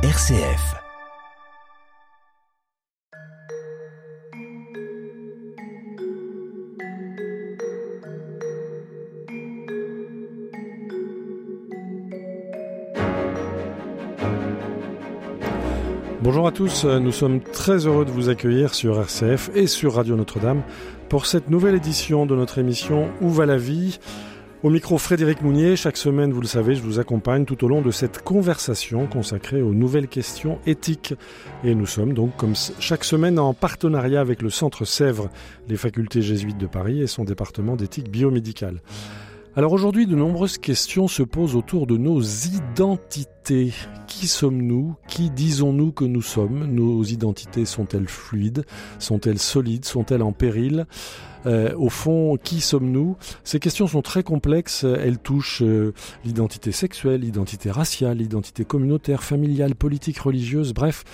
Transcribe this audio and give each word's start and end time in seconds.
RCF. 0.00 0.76
Bonjour 16.20 16.46
à 16.46 16.52
tous, 16.52 16.84
nous 16.84 17.10
sommes 17.10 17.40
très 17.40 17.88
heureux 17.88 18.04
de 18.04 18.12
vous 18.12 18.28
accueillir 18.28 18.74
sur 18.74 19.00
RCF 19.00 19.50
et 19.56 19.66
sur 19.66 19.94
Radio 19.94 20.14
Notre-Dame 20.14 20.62
pour 21.08 21.26
cette 21.26 21.50
nouvelle 21.50 21.74
édition 21.74 22.24
de 22.24 22.36
notre 22.36 22.58
émission 22.58 23.08
Où 23.20 23.30
va 23.30 23.46
la 23.46 23.56
vie? 23.56 23.98
Au 24.62 24.70
micro 24.70 24.98
Frédéric 24.98 25.42
Mounier, 25.42 25.76
chaque 25.76 25.96
semaine, 25.96 26.32
vous 26.32 26.40
le 26.40 26.46
savez, 26.46 26.74
je 26.74 26.82
vous 26.82 26.98
accompagne 26.98 27.44
tout 27.44 27.64
au 27.64 27.68
long 27.68 27.80
de 27.80 27.90
cette 27.90 28.22
conversation 28.22 29.06
consacrée 29.06 29.62
aux 29.62 29.72
nouvelles 29.72 30.08
questions 30.08 30.58
éthiques. 30.66 31.14
Et 31.62 31.74
nous 31.74 31.86
sommes 31.86 32.12
donc, 32.12 32.36
comme 32.36 32.54
chaque 32.80 33.04
semaine, 33.04 33.38
en 33.38 33.54
partenariat 33.54 34.20
avec 34.20 34.42
le 34.42 34.50
Centre 34.50 34.84
Sèvres, 34.84 35.30
les 35.68 35.76
facultés 35.76 36.22
jésuites 36.22 36.58
de 36.58 36.66
Paris 36.66 37.00
et 37.00 37.06
son 37.06 37.24
département 37.24 37.76
d'éthique 37.76 38.10
biomédicale. 38.10 38.82
Alors 39.54 39.72
aujourd'hui, 39.72 40.06
de 40.06 40.14
nombreuses 40.14 40.58
questions 40.58 41.08
se 41.08 41.22
posent 41.22 41.56
autour 41.56 41.86
de 41.86 41.96
nos 41.96 42.20
identités. 42.20 43.72
Qui 44.06 44.26
sommes-nous? 44.26 44.94
Qui 45.08 45.30
disons-nous 45.30 45.92
que 45.92 46.04
nous 46.04 46.22
sommes? 46.22 46.66
Nos 46.66 47.02
identités 47.04 47.64
sont-elles 47.64 48.08
fluides? 48.08 48.64
Sont-elles 48.98 49.38
solides? 49.38 49.84
Sont-elles 49.84 50.22
en 50.22 50.32
péril? 50.32 50.86
Euh, 51.46 51.74
au 51.76 51.88
fond, 51.88 52.36
qui 52.42 52.60
sommes-nous? 52.60 53.16
Ces 53.44 53.60
questions 53.60 53.86
sont 53.86 54.02
très 54.02 54.22
complexes. 54.22 54.84
Elles 54.84 55.18
touchent 55.18 55.62
euh, 55.62 55.92
l'identité 56.24 56.72
sexuelle, 56.72 57.20
l'identité 57.20 57.70
raciale, 57.70 58.18
l'identité 58.18 58.64
communautaire, 58.64 59.22
familiale, 59.22 59.74
politique, 59.74 60.18
religieuse. 60.18 60.72
Bref, 60.74 61.04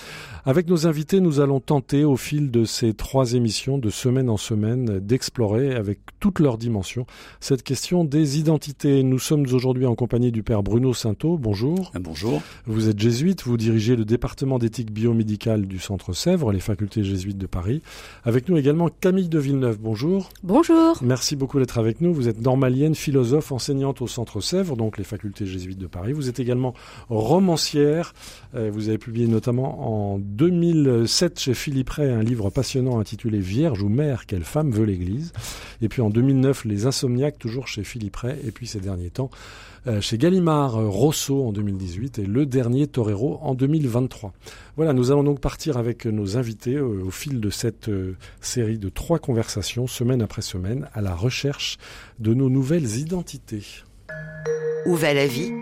avec 0.47 0.69
nos 0.69 0.87
invités, 0.87 1.21
nous 1.21 1.41
allons 1.41 1.61
tenter 1.61 2.05
au 2.05 2.17
fil 2.17 2.51
de 2.51 2.65
ces 2.65 2.93
trois 2.93 3.33
émissions, 3.33 3.79
de 3.79 3.91
semaine 3.91 4.29
en 4.29 4.37
semaine, 4.37 4.99
d'explorer 5.01 5.75
avec 5.75 6.01
toutes 6.21 6.39
leurs 6.39 6.59
dimensions 6.59 7.07
cette 7.41 7.63
question 7.63 8.05
des 8.05 8.39
identités. 8.39 9.03
Nous 9.03 9.19
sommes 9.19 9.47
aujourd'hui 9.53 9.87
en 9.87 9.95
compagnie 9.95 10.33
du 10.33 10.43
père 10.43 10.63
Bruno 10.63 10.95
Sainteau. 10.95 11.39
Bonjour. 11.39 11.93
Euh, 11.97 11.99
bonjour. 11.99 12.43
Vous 12.67 12.89
êtes 12.89 12.99
jésuite, 12.99 13.45
vous 13.45 13.57
dirigez 13.57 13.97
le 13.97 14.05
département 14.05 14.59
d'éthique 14.59 14.93
biomédicale 14.93 15.67
du 15.67 15.79
Centre 15.79 16.13
Sèvres, 16.13 16.53
les 16.53 16.61
facultés 16.61 17.05
jésuites 17.05 17.39
de 17.39 17.47
Paris. 17.47 17.83
Avec 18.25 18.49
nous 18.49 18.57
également 18.57 18.89
Camille 18.89 19.29
de 19.29 19.39
Villeneuve. 19.39 19.79
Bonjour. 19.81 20.24
Bonjour. 20.43 20.99
Merci 21.03 21.37
beaucoup 21.37 21.59
d'être 21.59 21.79
avec 21.79 22.01
nous. 22.01 22.13
Vous 22.13 22.29
êtes 22.29 22.41
normalienne, 22.41 22.95
philosophe, 22.95 23.53
enseignante 23.53 24.03
au 24.03 24.07
Centre 24.07 24.41
Sèvres, 24.41 24.77
donc 24.77 24.99
les 24.99 25.05
facultés 25.05 25.47
jésuites 25.47 25.79
de 25.79 25.87
Paris. 25.87 26.13
Vous 26.13 26.29
êtes 26.29 26.41
également 26.41 26.75
romancière. 27.09 28.13
Euh, 28.55 28.71
vous 28.73 28.89
avez 28.89 28.99
publié 28.99 29.27
notamment 29.27 30.13
en 30.15 30.19
2007 30.19 31.41
chez 31.41 31.55
Philippe 31.55 31.91
Ray 31.91 32.11
un 32.11 32.23
livre 32.23 32.51
passionnant 32.51 32.99
intitulé 32.99 33.39
Vierge 33.39 33.83
ou 33.83 33.89
mère, 33.89 34.27
quelle 34.27 34.45
femme 34.45 34.71
veut 34.71 34.85
l'Église. 34.85 35.33
Et 35.81 35.89
puis 35.89 36.03
en 36.03 36.11
2009, 36.11 36.65
Les 36.65 36.87
Insomniaques, 36.87 37.39
toujours 37.39 37.67
chez 37.67 37.85
Philippe 37.85 38.17
Ray. 38.17 38.37
Et 38.47 38.51
puis 38.51 38.67
ces 38.67 38.81
derniers 38.81 39.11
temps, 39.11 39.31
chez 40.01 40.19
Gallimard 40.19 40.77
euh, 40.77 40.89
Rosso 40.89 41.47
en 41.47 41.53
2018 41.53 42.19
et 42.19 42.27
Le 42.27 42.47
Dernier 42.47 42.87
Torero 42.87 43.39
en 43.43 43.55
2023. 43.55 44.33
Voilà, 44.77 44.93
nous 44.93 45.11
allons 45.11 45.25
donc 45.25 45.41
partir 45.41 45.77
avec 45.77 46.07
nos 46.07 46.37
invités 46.37 46.77
euh, 46.77 47.03
au 47.05 47.11
fil 47.11 47.41
de 47.41 47.51
cette 47.51 47.91
série 48.41 48.79
de 48.79 48.89
trois 48.89 49.19
conversations, 49.19 49.87
semaine 49.87 50.23
après 50.23 50.43
semaine, 50.43 50.89
à 50.95 51.01
la 51.01 51.15
recherche 51.15 51.77
de 52.19 52.33
nos 52.33 52.49
nouvelles 52.49 52.97
identités. 52.97 53.85
Où 54.87 54.95
va 54.95 55.13
la 55.15 55.27
vie? 55.27 55.53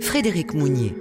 Frédéric 0.00 0.54
Mounier. 0.54 0.94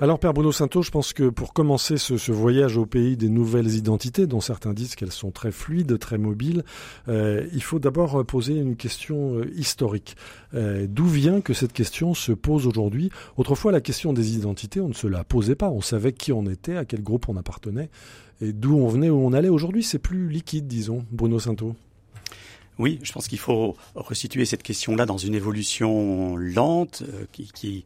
Alors 0.00 0.18
Père 0.18 0.34
Bruno 0.34 0.50
Santo, 0.50 0.82
je 0.82 0.90
pense 0.90 1.12
que 1.12 1.28
pour 1.28 1.52
commencer 1.52 1.98
ce, 1.98 2.32
voyage 2.32 2.76
au 2.76 2.84
pays 2.84 3.16
des 3.16 3.28
nouvelles 3.28 3.76
identités, 3.76 4.26
dont 4.26 4.40
certains 4.40 4.72
disent 4.72 4.96
qu'elles 4.96 5.12
sont 5.12 5.30
très 5.30 5.52
fluides, 5.52 6.00
très 6.00 6.18
mobiles, 6.18 6.64
euh, 7.06 7.46
il 7.52 7.62
faut 7.62 7.78
d'abord 7.78 8.26
poser 8.26 8.56
une 8.56 8.74
question 8.74 9.38
euh, 9.38 9.50
historique. 9.54 10.16
Euh, 10.54 10.86
d'où 10.88 11.06
vient 11.06 11.40
que 11.40 11.54
cette 11.54 11.72
question 11.72 12.12
se 12.12 12.32
pose 12.32 12.66
aujourd'hui? 12.66 13.10
Autrefois, 13.36 13.70
la 13.70 13.80
question 13.80 14.12
des 14.12 14.34
identités, 14.34 14.80
on 14.80 14.88
ne 14.88 14.94
se 14.94 15.06
la 15.06 15.22
posait 15.22 15.54
pas. 15.54 15.70
On 15.70 15.80
savait 15.80 16.12
qui 16.12 16.32
on 16.32 16.44
était, 16.46 16.76
à 16.76 16.84
quel 16.84 17.04
groupe 17.04 17.28
on 17.28 17.36
appartenait, 17.36 17.88
et 18.40 18.52
d'où 18.52 18.76
on 18.76 18.88
venait, 18.88 19.10
où 19.10 19.24
on 19.24 19.32
allait. 19.32 19.48
Aujourd'hui, 19.48 19.84
c'est 19.84 20.00
plus 20.00 20.28
liquide, 20.28 20.66
disons, 20.66 21.06
Bruno 21.12 21.38
Santo. 21.38 21.76
Oui, 22.80 22.98
je 23.04 23.12
pense 23.12 23.28
qu'il 23.28 23.38
faut 23.38 23.76
resituer 23.94 24.44
cette 24.44 24.64
question-là 24.64 25.06
dans 25.06 25.18
une 25.18 25.36
évolution 25.36 26.36
lente 26.36 27.04
qui, 27.30 27.48
qui 27.54 27.84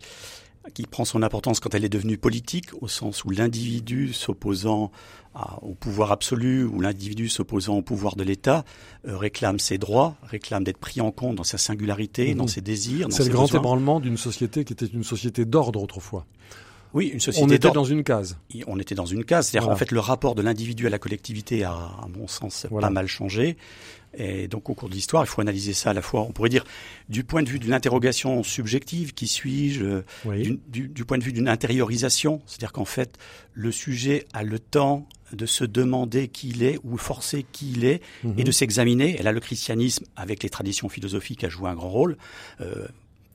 qui 0.74 0.86
prend 0.86 1.04
son 1.04 1.22
importance 1.22 1.60
quand 1.60 1.74
elle 1.74 1.84
est 1.84 1.88
devenue 1.88 2.18
politique, 2.18 2.66
au 2.80 2.88
sens 2.88 3.24
où 3.24 3.30
l'individu 3.30 4.12
s'opposant 4.12 4.90
au 5.62 5.74
pouvoir 5.74 6.12
absolu 6.12 6.64
ou 6.64 6.80
l'individu 6.80 7.28
s'opposant 7.28 7.76
au 7.76 7.82
pouvoir 7.82 8.16
de 8.16 8.24
l'État 8.24 8.64
euh, 9.06 9.16
réclame 9.16 9.58
ses 9.58 9.78
droits, 9.78 10.16
réclame 10.22 10.64
d'être 10.64 10.78
pris 10.78 11.00
en 11.00 11.10
compte 11.10 11.36
dans 11.36 11.44
sa 11.44 11.58
singularité, 11.58 12.34
dans 12.34 12.44
mhm. 12.44 12.48
ses 12.48 12.60
désirs. 12.60 13.06
C'est 13.10 13.24
le 13.24 13.30
grand 13.30 13.52
ébranlement 13.54 14.00
d'une 14.00 14.16
société 14.16 14.64
qui 14.64 14.72
était 14.72 14.86
une 14.86 15.04
société 15.04 15.44
d'ordre 15.44 15.82
autrefois. 15.82 16.26
Oui, 16.94 17.08
une 17.08 17.20
société. 17.20 17.46
On 17.46 17.54
était 17.54 17.70
dans 17.70 17.84
une 17.84 18.02
case. 18.02 18.38
On 18.66 18.78
était 18.78 18.94
dans 18.94 19.04
une 19.06 19.24
case. 19.24 19.48
C'est-à-dire, 19.48 19.68
en 19.68 19.76
fait, 19.76 19.92
le 19.92 20.00
rapport 20.00 20.34
de 20.34 20.40
l'individu 20.40 20.86
à 20.86 20.90
la 20.90 20.98
collectivité 20.98 21.62
a, 21.62 21.72
à 21.72 22.08
mon 22.16 22.26
sens, 22.26 22.66
pas 22.80 22.90
mal 22.90 23.06
changé. 23.06 23.58
Et 24.14 24.48
donc, 24.48 24.70
au 24.70 24.74
cours 24.74 24.88
de 24.88 24.94
l'histoire, 24.94 25.24
il 25.24 25.26
faut 25.26 25.40
analyser 25.40 25.72
ça 25.72 25.90
à 25.90 25.92
la 25.92 26.02
fois, 26.02 26.22
on 26.22 26.32
pourrait 26.32 26.48
dire, 26.48 26.64
du 27.08 27.24
point 27.24 27.42
de 27.42 27.48
vue 27.48 27.58
d'une 27.58 27.72
interrogation 27.72 28.42
subjective, 28.42 29.12
qui 29.12 29.28
suis-je, 29.28 29.84
euh, 29.84 30.56
du, 30.68 30.88
du, 30.88 31.04
point 31.04 31.18
de 31.18 31.24
vue 31.24 31.32
d'une 31.32 31.48
intériorisation, 31.48 32.40
c'est-à-dire 32.46 32.72
qu'en 32.72 32.84
fait, 32.84 33.18
le 33.52 33.70
sujet 33.70 34.26
a 34.32 34.42
le 34.42 34.58
temps 34.58 35.06
de 35.32 35.46
se 35.46 35.64
demander 35.64 36.28
qui 36.28 36.48
il 36.48 36.62
est 36.62 36.78
ou 36.84 36.96
forcer 36.96 37.44
qui 37.52 37.72
il 37.72 37.84
est 37.84 38.00
et 38.24 38.28
mhm. 38.28 38.44
de 38.44 38.50
s'examiner. 38.50 39.18
Et 39.18 39.22
là, 39.22 39.32
le 39.32 39.40
christianisme, 39.40 40.04
avec 40.16 40.42
les 40.42 40.48
traditions 40.48 40.88
philosophiques, 40.88 41.44
a 41.44 41.48
joué 41.48 41.68
un 41.68 41.74
grand 41.74 41.90
rôle. 41.90 42.16
Euh, 42.60 42.88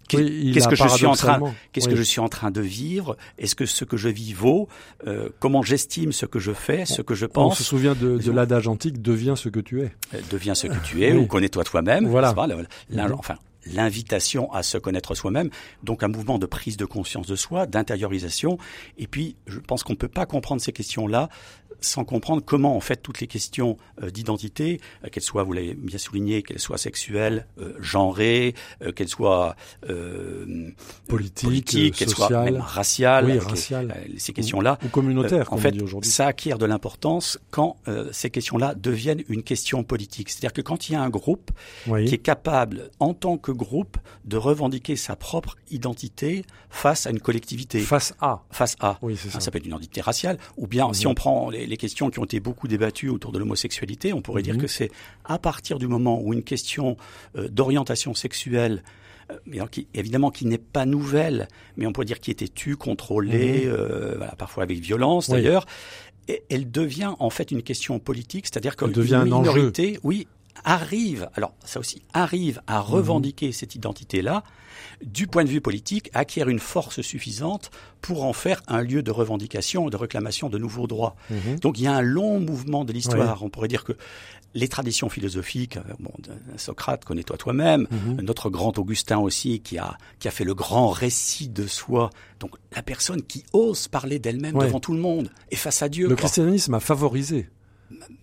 Qu'est-ce 0.07 0.67
que 0.67 0.75
je 0.75 0.87
suis 0.87 1.05
en 1.05 1.15
train, 1.15 1.39
qu'est-ce 1.71 1.89
que 1.89 1.95
je 1.95 2.03
suis 2.03 2.19
en 2.19 2.29
train 2.29 2.51
de 2.51 2.61
vivre? 2.61 3.17
Est-ce 3.37 3.55
que 3.55 3.65
ce 3.65 3.85
que 3.85 3.97
je 3.97 4.09
vis 4.09 4.33
vaut? 4.33 4.67
Euh, 5.07 5.29
Comment 5.39 5.61
j'estime 5.61 6.11
ce 6.11 6.25
que 6.25 6.39
je 6.39 6.51
fais, 6.51 6.85
ce 6.85 7.01
que 7.01 7.15
je 7.15 7.25
pense? 7.25 7.53
On 7.53 7.55
se 7.55 7.63
souvient 7.63 7.95
de, 7.95 8.17
de 8.17 8.31
l'adage 8.31 8.67
antique 8.67 9.01
deviens 9.01 9.35
ce 9.35 9.49
que 9.49 9.59
tu 9.59 9.81
es. 9.81 9.93
Euh, 10.13 10.19
deviens 10.31 10.55
ce 10.55 10.67
que 10.67 10.83
tu 10.83 11.03
es 11.03 11.13
ou 11.13 11.25
connais-toi 11.25 11.63
toi-même. 11.63 12.07
Voilà. 12.07 12.33
Mhm. 12.33 13.13
enfin, 13.17 13.35
l'invitation 13.65 14.51
à 14.51 14.63
se 14.63 14.77
connaître 14.77 15.15
soi-même, 15.15 15.49
donc 15.83 16.03
un 16.03 16.07
mouvement 16.07 16.39
de 16.39 16.45
prise 16.45 16.77
de 16.77 16.85
conscience 16.85 17.27
de 17.27 17.35
soi, 17.35 17.65
d'intériorisation. 17.65 18.57
Et 18.97 19.07
puis, 19.07 19.35
je 19.47 19.59
pense 19.59 19.83
qu'on 19.83 19.93
ne 19.93 19.97
peut 19.97 20.07
pas 20.07 20.25
comprendre 20.25 20.61
ces 20.61 20.71
questions-là 20.71 21.29
sans 21.85 22.05
comprendre 22.05 22.41
comment 22.45 22.75
en 22.75 22.79
fait 22.79 22.97
toutes 22.97 23.19
les 23.19 23.27
questions 23.27 23.77
euh, 24.01 24.09
d'identité, 24.09 24.79
euh, 25.03 25.09
qu'elles 25.09 25.23
soient, 25.23 25.43
vous 25.43 25.53
l'avez 25.53 25.73
bien 25.73 25.97
souligné, 25.97 26.43
qu'elles 26.43 26.59
soient 26.59 26.77
sexuelles, 26.77 27.47
euh, 27.59 27.73
genrées, 27.79 28.55
qu'elles 28.95 29.07
soient 29.07 29.55
politiques, 31.07 31.95
qu'elles 31.95 32.09
soient 32.09 32.43
même 32.43 32.57
raciales, 32.57 33.25
oui, 33.25 34.17
ces 34.17 34.33
questions-là, 34.33 34.77
ou, 34.85 34.89
communautaires, 34.89 35.51
en 35.53 35.57
fait, 35.57 35.75
ça 36.03 36.27
acquiert 36.27 36.57
de 36.57 36.65
l'importance 36.65 37.39
quand 37.51 37.77
ces 38.11 38.29
questions-là 38.29 38.75
deviennent 38.75 39.23
une 39.29 39.43
question 39.43 39.83
politique. 39.83 40.29
C'est-à-dire 40.29 40.53
que 40.53 40.61
quand 40.61 40.89
il 40.89 40.93
y 40.93 40.95
a 40.95 41.01
un 41.01 41.09
groupe 41.09 41.51
qui 41.85 42.13
est 42.13 42.21
capable, 42.21 42.89
en 42.99 43.13
tant 43.13 43.37
que 43.37 43.51
groupe, 43.51 43.97
de 44.25 44.37
revendiquer 44.37 44.95
sa 44.95 45.15
propre 45.15 45.57
identité 45.69 46.45
face 46.69 47.05
à 47.07 47.11
une 47.11 47.19
collectivité, 47.19 47.79
face 47.79 48.13
à, 48.19 48.43
face 48.51 48.75
à, 48.79 48.97
oui, 49.01 49.17
ça. 49.17 49.39
ça 49.39 49.51
peut 49.51 49.57
être 49.57 49.65
une 49.65 49.71
identité 49.71 50.01
raciale, 50.01 50.37
ou 50.57 50.67
bien 50.67 50.91
si 50.93 51.07
on 51.07 51.13
prend 51.13 51.49
les 51.49 51.72
les 51.73 51.77
questions 51.77 52.11
qui 52.11 52.19
ont 52.19 52.25
été 52.25 52.39
beaucoup 52.39 52.67
débattues 52.67 53.09
autour 53.09 53.31
de 53.31 53.39
l'homosexualité, 53.39 54.13
on 54.13 54.21
pourrait 54.21 54.43
dire 54.43 54.55
mhm. 54.55 54.61
que 54.61 54.67
c'est 54.67 54.91
à 55.25 55.39
partir 55.39 55.79
du 55.79 55.87
moment 55.87 56.21
où 56.21 56.31
une 56.33 56.43
question 56.43 56.97
euh, 57.35 57.47
d'orientation 57.47 58.13
sexuelle 58.13 58.83
euh, 59.31 59.65
qui, 59.65 59.87
évidemment 59.95 60.29
qui 60.29 60.45
n'est 60.45 60.59
pas 60.59 60.85
nouvelle, 60.85 61.47
mais 61.75 61.87
on 61.87 61.91
pourrait 61.91 62.05
dire 62.05 62.19
qui 62.19 62.29
était 62.29 62.47
tue, 62.47 62.75
contrôlée, 62.75 63.65
mhm. 63.65 63.73
euh, 63.73 64.13
voilà, 64.17 64.35
parfois 64.35 64.63
avec 64.63 64.79
violence 64.79 65.29
d'ailleurs, 65.29 65.65
elle 66.49 66.71
devient 66.71 67.15
en 67.19 67.29
fait 67.29 67.51
une 67.51 67.63
question 67.63 67.99
politique, 67.99 68.45
c'est-à-dire 68.45 68.75
devient 68.77 69.23
minorité, 69.25 69.99
oui, 70.03 70.27
arrive, 70.63 71.29
alors 71.35 71.53
ça 71.63 71.79
aussi, 71.79 72.01
arrive 72.13 72.61
à 72.67 72.79
mhm. 72.79 72.85
revendiquer 72.85 73.51
cette 73.51 73.75
identité-là, 73.75 74.43
du 75.03 75.27
point 75.27 75.43
de 75.43 75.49
vue 75.49 75.61
politique, 75.61 76.09
acquiert 76.13 76.49
une 76.49 76.59
force 76.59 77.01
suffisante 77.01 77.71
pour 78.01 78.23
en 78.23 78.33
faire 78.33 78.61
un 78.67 78.81
lieu 78.81 79.03
de 79.03 79.11
revendication 79.11 79.87
et 79.87 79.91
de 79.91 79.97
réclamation 79.97 80.49
de 80.49 80.57
nouveaux 80.57 80.87
droits. 80.87 81.15
Mhm. 81.29 81.59
Donc 81.59 81.79
il 81.79 81.83
y 81.83 81.87
a 81.87 81.93
un 81.93 82.01
long 82.01 82.39
mouvement 82.39 82.85
de 82.85 82.93
l'histoire. 82.93 83.43
On 83.43 83.49
pourrait 83.49 83.67
dire 83.67 83.83
que 83.83 83.93
les 84.55 84.67
traditions 84.67 85.09
philosophiques, 85.09 85.77
euh, 85.77 85.93
bon, 85.99 86.11
Socrate, 86.57 87.05
connais-toi 87.05 87.37
toi-même, 87.37 87.87
mhm. 87.89 88.21
notre 88.21 88.49
grand 88.49 88.77
Augustin 88.77 89.17
aussi, 89.17 89.61
qui 89.61 89.77
a, 89.77 89.97
qui 90.19 90.27
a 90.27 90.31
fait 90.31 90.43
le 90.43 90.53
grand 90.53 90.89
récit 90.89 91.49
de 91.49 91.67
soi. 91.67 92.09
Donc 92.39 92.51
la 92.75 92.83
personne 92.83 93.23
qui 93.23 93.43
ose 93.53 93.87
parler 93.87 94.19
d'elle-même 94.19 94.57
devant 94.57 94.79
tout 94.79 94.93
le 94.93 94.99
monde 94.99 95.29
et 95.51 95.55
face 95.55 95.81
à 95.81 95.89
Dieu. 95.89 96.07
Le 96.07 96.15
christianisme 96.15 96.73
a 96.73 96.79
favorisé 96.79 97.49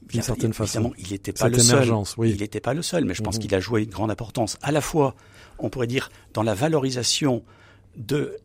d'une 0.08 0.22
certaine 0.22 0.52
façon. 0.52 0.92
il 0.98 1.10
n'était 1.10 1.32
pas 1.32 1.48
le 1.48 1.58
seul. 1.58 1.88
Il 2.24 2.36
n'était 2.38 2.60
pas 2.60 2.74
le 2.74 2.82
seul, 2.82 3.04
mais 3.04 3.14
je 3.14 3.22
pense 3.22 3.36
mhm. 3.36 3.42
qu'il 3.42 3.54
a 3.54 3.60
joué 3.60 3.82
une 3.82 3.90
grande 3.90 4.10
importance, 4.10 4.58
à 4.62 4.72
la 4.72 4.80
fois, 4.80 5.14
on 5.58 5.70
pourrait 5.70 5.86
dire, 5.86 6.10
dans 6.34 6.42
la 6.42 6.54
valorisation 6.54 7.42
de 7.96 8.36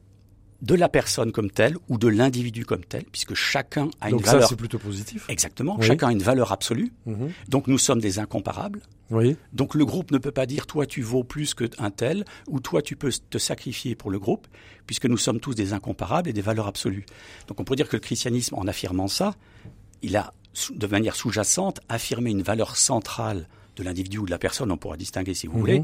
de 0.61 0.73
la 0.73 0.89
personne 0.89 1.31
comme 1.31 1.51
telle 1.51 1.77
ou 1.89 1.97
de 1.97 2.07
l'individu 2.07 2.65
comme 2.65 2.83
tel, 2.83 3.03
puisque 3.11 3.33
chacun 3.33 3.89
a 4.01 4.09
une 4.09 4.17
valeur. 4.17 4.43
Ça, 4.43 4.47
c'est 4.47 4.55
plutôt 4.55 4.79
positif. 4.79 5.25
Exactement. 5.29 5.79
Chacun 5.81 6.07
a 6.07 6.11
une 6.11 6.23
valeur 6.23 6.51
absolue. 6.51 6.93
Mhm. 7.05 7.31
Donc 7.49 7.67
nous 7.67 7.77
sommes 7.77 7.99
des 7.99 8.19
incomparables. 8.19 8.81
Oui. 9.11 9.35
Donc 9.53 9.75
le 9.75 9.85
groupe 9.85 10.11
ne 10.11 10.17
peut 10.17 10.31
pas 10.31 10.45
dire 10.45 10.65
toi 10.65 10.85
tu 10.85 11.01
vaux 11.01 11.23
plus 11.23 11.53
qu'un 11.53 11.91
tel 11.91 12.25
ou 12.47 12.59
toi 12.59 12.81
tu 12.81 12.95
peux 12.95 13.11
te 13.29 13.37
sacrifier 13.37 13.95
pour 13.95 14.09
le 14.09 14.17
groupe, 14.17 14.47
puisque 14.87 15.05
nous 15.05 15.17
sommes 15.17 15.39
tous 15.39 15.53
des 15.53 15.73
incomparables 15.73 16.29
et 16.29 16.33
des 16.33 16.41
valeurs 16.41 16.67
absolues. 16.67 17.05
Donc 17.47 17.59
on 17.59 17.63
peut 17.63 17.75
dire 17.75 17.87
que 17.87 17.97
le 17.97 18.01
christianisme, 18.01 18.55
en 18.55 18.65
affirmant 18.65 19.07
ça, 19.07 19.35
il 20.01 20.15
a 20.15 20.33
de 20.71 20.87
manière 20.87 21.15
sous-jacente 21.15 21.79
affirmé 21.89 22.31
une 22.31 22.43
valeur 22.43 22.77
centrale 22.77 23.47
de 23.75 23.83
l'individu 23.83 24.19
ou 24.19 24.25
de 24.25 24.31
la 24.31 24.37
personne, 24.37 24.71
on 24.71 24.77
pourra 24.77 24.97
distinguer 24.97 25.33
si 25.33 25.47
vous 25.47 25.55
mhm. 25.55 25.59
voulez, 25.59 25.83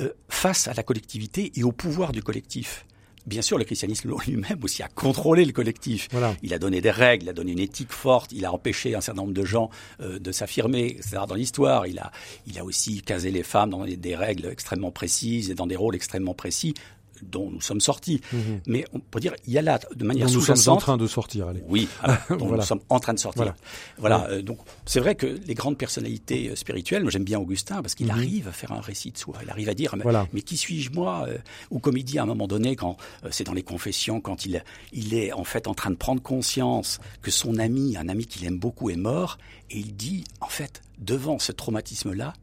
euh, 0.00 0.10
face 0.28 0.68
à 0.68 0.74
la 0.74 0.82
collectivité 0.82 1.52
et 1.54 1.64
au 1.64 1.72
pouvoir 1.72 2.12
du 2.12 2.22
collectif 2.22 2.86
bien 3.26 3.42
sûr, 3.42 3.58
le 3.58 3.64
christianisme 3.64 4.14
lui-même 4.26 4.58
aussi 4.62 4.82
a 4.82 4.88
contrôlé 4.88 5.44
le 5.44 5.52
collectif. 5.52 6.08
Il 6.42 6.54
a 6.54 6.58
donné 6.58 6.80
des 6.80 6.90
règles, 6.90 7.24
il 7.24 7.28
a 7.28 7.32
donné 7.32 7.52
une 7.52 7.58
éthique 7.58 7.92
forte, 7.92 8.32
il 8.32 8.44
a 8.44 8.52
empêché 8.52 8.94
un 8.94 9.00
certain 9.00 9.22
nombre 9.22 9.34
de 9.34 9.44
gens 9.44 9.70
euh, 10.00 10.18
de 10.18 10.32
s'affirmer. 10.32 10.98
Dans 11.12 11.34
l'histoire, 11.34 11.86
il 11.86 11.98
a, 11.98 12.12
il 12.46 12.58
a 12.58 12.64
aussi 12.64 13.02
casé 13.02 13.30
les 13.30 13.42
femmes 13.42 13.70
dans 13.70 13.84
des 13.84 14.16
règles 14.16 14.46
extrêmement 14.46 14.90
précises 14.90 15.50
et 15.50 15.54
dans 15.54 15.66
des 15.66 15.76
rôles 15.76 15.96
extrêmement 15.96 16.34
précis 16.34 16.74
dont 17.22 17.50
nous 17.50 17.60
sommes 17.60 17.80
sortis. 17.80 18.20
Mhm. 18.32 18.60
Mais 18.66 18.84
on 18.92 19.00
peut 19.00 19.20
dire, 19.20 19.34
il 19.46 19.52
y 19.52 19.58
a 19.58 19.62
là, 19.62 19.78
de 19.94 20.04
manière 20.04 20.28
sous-jacente... 20.28 20.56
Nous 20.56 20.62
sommes 20.62 20.74
en 20.74 20.78
train 20.78 20.96
de 20.96 21.06
sortir, 21.06 21.48
allez. 21.48 21.62
Oui, 21.68 21.88
nous 22.30 22.62
sommes 22.62 22.80
en 22.88 22.98
train 22.98 23.14
de 23.14 23.18
sortir. 23.18 23.54
Voilà. 23.98 24.28
Euh, 24.30 24.42
donc, 24.42 24.58
c'est 24.84 25.00
vrai 25.00 25.14
que 25.14 25.26
les 25.26 25.54
grandes 25.54 25.78
personnalités 25.78 26.50
euh, 26.50 26.56
spirituelles, 26.56 27.02
moi 27.02 27.10
j'aime 27.10 27.24
bien 27.24 27.38
Augustin, 27.38 27.82
parce 27.82 27.94
qu'il 27.94 28.06
mhm. 28.06 28.12
arrive 28.12 28.48
à 28.48 28.52
faire 28.52 28.72
un 28.72 28.80
récit 28.80 29.10
de 29.10 29.18
soi. 29.18 29.36
Il 29.42 29.50
arrive 29.50 29.68
à 29.68 29.74
dire, 29.74 29.94
mais, 30.32 30.42
qui 30.42 30.56
suis-je 30.56 30.90
moi 30.92 31.26
euh, 31.28 31.38
Ou 31.70 31.78
comme 31.78 31.96
il 31.96 32.04
dit 32.04 32.18
à 32.18 32.22
un 32.22 32.26
moment 32.26 32.46
donné, 32.46 32.76
quand 32.76 32.96
c'est 33.30 33.44
dans 33.44 33.54
les 33.54 33.62
confessions, 33.62 34.20
quand 34.20 34.46
il, 34.46 34.62
il 34.92 35.14
est 35.14 35.32
en 35.32 35.44
fait 35.44 35.66
en 35.66 35.74
train 35.74 35.90
de 35.90 35.96
prendre 35.96 36.22
conscience 36.22 37.00
que 37.22 37.30
son 37.30 37.58
ami, 37.58 37.96
un 37.96 38.08
ami 38.08 38.26
qu'il 38.26 38.46
aime 38.46 38.58
beaucoup, 38.58 38.90
est 38.90 38.96
mort, 38.96 39.38
et 39.70 39.78
il 39.78 39.96
dit, 39.96 40.24
en 40.40 40.48
fait, 40.48 40.82
devant 40.98 41.38
ce 41.38 41.52
traumatisme-là, 41.52 42.34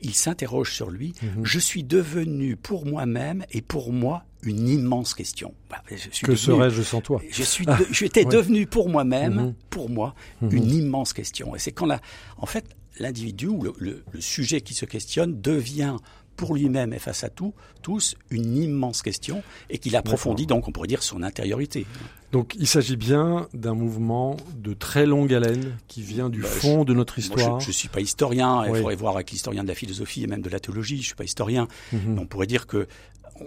il 0.00 0.14
s'interroge 0.14 0.72
sur 0.72 0.90
lui. 0.90 1.14
Mhm. 1.22 1.44
Je 1.44 1.58
suis 1.58 1.84
devenu 1.84 2.56
pour 2.56 2.86
moi-même 2.86 3.44
et 3.50 3.62
pour 3.62 3.92
moi 3.92 4.24
une 4.42 4.68
immense 4.68 5.14
question. 5.14 5.54
Bah, 5.70 5.82
que 6.22 6.36
serais-je 6.36 6.82
sans 6.82 7.00
toi 7.00 7.22
Je 7.30 7.42
suis, 7.42 7.66
j'étais 7.90 8.24
devenu 8.24 8.66
pour 8.66 8.88
moi-même, 8.88 9.34
mhm. 9.34 9.54
pour 9.70 9.90
moi, 9.90 10.14
mhm. 10.42 10.52
une 10.52 10.70
immense 10.70 11.12
question. 11.12 11.54
Et 11.56 11.58
c'est 11.58 11.72
quand 11.72 11.86
la, 11.86 12.00
en 12.38 12.46
fait, 12.46 12.66
l'individu 12.98 13.46
ou 13.48 13.62
le, 13.78 14.04
sujet 14.20 14.60
qui 14.60 14.74
se 14.74 14.84
questionne 14.84 15.40
devient 15.40 15.96
pour 16.36 16.54
lui-même 16.54 16.92
et 16.92 16.98
face 16.98 17.24
à 17.24 17.28
tout, 17.28 17.54
tous, 17.82 18.16
une 18.30 18.56
immense 18.56 19.02
question 19.02 19.42
et 19.70 19.78
qu'il 19.78 19.96
approfondit 19.96 20.46
donc, 20.46 20.68
on 20.68 20.72
pourrait 20.72 20.88
dire, 20.88 21.02
son 21.02 21.22
intériorité. 21.22 21.86
Donc 22.32 22.56
il 22.58 22.66
s'agit 22.66 22.96
bien 22.96 23.46
d'un 23.54 23.74
mouvement 23.74 24.36
de 24.56 24.74
très 24.74 25.06
longue 25.06 25.32
haleine 25.32 25.76
qui 25.86 26.02
vient 26.02 26.28
du 26.28 26.42
bah, 26.42 26.48
fond 26.48 26.84
de 26.84 26.92
notre 26.92 27.18
histoire. 27.18 27.60
je 27.60 27.68
ne 27.68 27.72
suis 27.72 27.88
pas 27.88 28.00
historien, 28.00 28.64
il 28.66 28.74
faudrait 28.74 28.96
voir 28.96 29.14
avec 29.14 29.30
l'historien 29.30 29.62
de 29.62 29.68
la 29.68 29.74
philosophie 29.74 30.24
et 30.24 30.26
même 30.26 30.42
de 30.42 30.50
la 30.50 30.58
théologie, 30.58 30.96
je 30.96 31.02
ne 31.02 31.06
suis 31.06 31.14
pas 31.14 31.24
historien. 31.24 31.68
Mhm. 31.92 32.18
On 32.18 32.26
pourrait 32.26 32.48
dire 32.48 32.66
que 32.66 32.88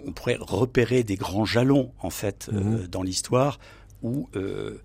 on 0.06 0.12
pourrait 0.12 0.38
repérer 0.40 1.02
des 1.02 1.16
grands 1.16 1.44
jalons 1.44 1.92
en 2.00 2.10
fait 2.10 2.50
euh, 2.52 2.60
mhm. 2.60 2.86
dans 2.88 3.02
l'histoire 3.02 3.58
où 4.02 4.28
euh, 4.36 4.78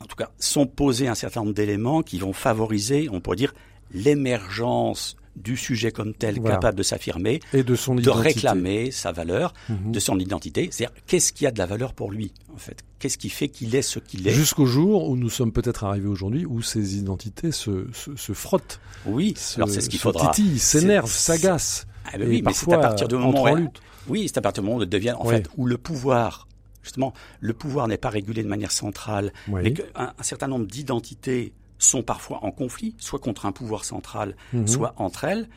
en 0.00 0.06
tout 0.06 0.16
cas 0.16 0.30
sont 0.38 0.66
posés 0.66 1.08
un 1.08 1.14
certain 1.14 1.40
nombre 1.40 1.54
d'éléments 1.54 2.02
qui 2.02 2.18
vont 2.18 2.32
favoriser, 2.32 3.08
on 3.10 3.20
pourrait 3.20 3.36
dire, 3.36 3.54
l'émergence 3.92 5.16
du 5.36 5.56
sujet 5.56 5.92
comme 5.92 6.14
tel 6.14 6.40
capable 6.40 6.76
de 6.76 6.82
s'affirmer 6.82 7.40
et 7.52 7.62
de 7.62 7.74
son 7.74 7.94
de 7.94 8.10
réclamer 8.10 8.90
sa 8.90 9.12
valeur, 9.12 9.54
mhm. 9.68 9.92
de 9.92 10.00
son 10.00 10.18
identité. 10.18 10.68
C'est-à-dire 10.70 10.94
qu'est-ce 11.06 11.32
qui 11.32 11.46
a 11.46 11.50
de 11.50 11.58
la 11.58 11.66
valeur 11.66 11.94
pour 11.94 12.10
lui 12.10 12.32
en 12.54 12.58
fait? 12.58 12.82
Qu'est-ce 12.98 13.18
qui 13.18 13.30
fait 13.30 13.48
qu'il 13.48 13.74
est 13.74 13.82
ce 13.82 13.98
qu'il 13.98 14.28
est? 14.28 14.32
Jusqu'au 14.32 14.66
jour 14.66 15.08
où 15.08 15.16
nous 15.16 15.30
sommes 15.30 15.52
peut-être 15.52 15.84
arrivés 15.84 16.08
aujourd'hui 16.08 16.44
où 16.46 16.62
ces 16.62 16.96
identités 16.96 17.50
se, 17.50 17.86
se, 17.92 18.32
frottent. 18.32 18.80
Oui, 19.06 19.34
alors 19.56 19.68
c'est 19.68 19.80
ce 19.80 19.88
qu'il 19.88 19.98
faudra. 19.98 20.32
s'énervent, 20.58 21.10
s'agacent. 21.10 21.86
Ah 22.06 22.18
ben 22.18 22.28
oui, 22.28 22.42
mais 22.44 22.52
c'est 22.52 22.72
à 22.72 22.78
partir 22.78 23.08
du 23.08 23.14
moment 23.16 23.52
où, 23.52 23.68
oui, 24.08 24.28
c'est 24.28 24.38
à 24.38 24.40
partir 24.40 24.62
du 24.62 24.68
moment 24.68 24.82
où 24.82 24.84
devient 24.84 25.14
en 25.18 25.24
fait 25.24 25.48
où 25.56 25.66
le 25.66 25.78
pouvoir 25.78 26.48
justement 26.82 27.12
le 27.40 27.52
pouvoir 27.52 27.86
n'est 27.86 27.96
pas 27.96 28.10
régulé 28.10 28.42
de 28.42 28.48
manière 28.48 28.72
centrale, 28.72 29.32
mais 29.48 29.72
qu'un 29.72 30.12
un 30.18 30.22
certain 30.22 30.48
nombre 30.48 30.66
d'identités 30.66 31.52
sont 31.84 32.02
parfois 32.02 32.44
en 32.44 32.50
conflit, 32.50 32.94
soit 32.98 33.18
contre 33.18 33.46
un 33.46 33.52
pouvoir 33.52 33.84
central, 33.84 34.36
mhm. 34.52 34.66
soit 34.66 34.94
entre 34.96 35.24
elles, 35.24 35.48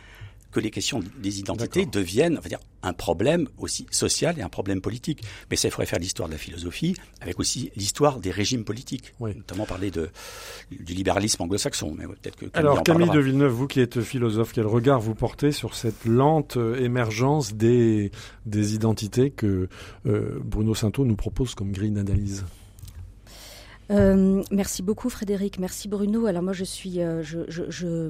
que 0.56 0.62
les 0.62 0.72
questions 0.72 1.02
des 1.22 1.40
identités 1.40 1.86
deviennent 1.86 2.40
dire, 2.48 2.60
un 2.82 2.94
problème 2.94 3.50
aussi 3.58 3.86
social 3.92 4.40
et 4.40 4.42
un 4.42 4.48
problème 4.48 4.80
politique. 4.80 5.22
Mais 5.52 5.58
ça, 5.58 5.68
il 5.68 5.72
faudrait 5.72 5.86
faire 5.86 6.00
l'histoire 6.00 6.30
de 6.30 6.34
la 6.34 6.40
philosophie 6.40 6.96
avec 7.20 7.42
aussi 7.42 7.72
l'histoire 7.76 8.20
des 8.20 8.32
régimes 8.32 8.64
politiques, 8.64 9.14
notamment 9.20 9.66
parler 9.66 9.92
de, 9.92 10.10
du 10.72 10.94
libéralisme 10.94 11.42
anglo-saxon. 11.44 11.94
Mais 11.98 12.06
peut-être 12.08 12.38
que 12.38 12.46
Alors 12.54 12.84
Camille 12.84 13.10
de 13.10 13.20
Villeneuve, 13.20 13.52
vous 13.52 13.68
qui 13.68 13.82
êtes 13.82 14.00
philosophe, 14.00 14.54
quel 14.54 14.66
regard 14.66 15.02
vous 15.02 15.14
portez 15.14 15.52
sur 15.52 15.76
cette 15.76 16.06
lente 16.06 16.58
émergence 16.80 17.54
des, 17.54 18.12
des 18.46 18.76
identités 18.76 19.32
que 19.32 19.68
euh, 20.06 20.40
Bruno 20.42 20.74
Sainteau 20.74 21.04
nous 21.04 21.18
propose 21.18 21.54
comme 21.54 21.74
grille 21.74 21.92
d'analyse? 21.92 22.46
Euh, 23.92 24.44
merci 24.52 24.82
beaucoup 24.82 25.10
Frédéric, 25.10 25.60
merci 25.60 25.88
Bruno. 25.88 26.26
Alors 26.26 26.42
moi 26.42 26.54
je 26.54 26.64
suis, 26.64 27.02
euh, 27.02 27.22
je, 27.24 27.40
je, 27.48 27.64
je, 27.70 28.10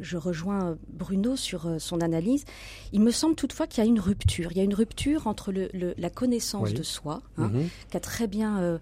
je, 0.00 0.16
rejoins 0.16 0.76
Bruno 0.88 1.36
sur 1.36 1.66
euh, 1.66 1.78
son 1.78 2.00
analyse. 2.00 2.44
Il 2.92 3.00
me 3.00 3.10
semble 3.10 3.34
toutefois 3.34 3.66
qu'il 3.66 3.82
y 3.82 3.86
a 3.86 3.88
une 3.88 4.00
rupture. 4.00 4.52
Il 4.52 4.58
y 4.58 4.60
a 4.60 4.64
une 4.64 4.74
rupture 4.74 5.26
entre 5.26 5.52
le, 5.52 5.68
le, 5.72 5.94
la 5.96 6.10
connaissance 6.10 6.74
de 6.74 6.82
soi, 6.82 7.22
hein, 7.38 7.48
mhm. 7.48 7.68
qu'a 7.90 8.00
très 8.00 8.26
bien 8.26 8.78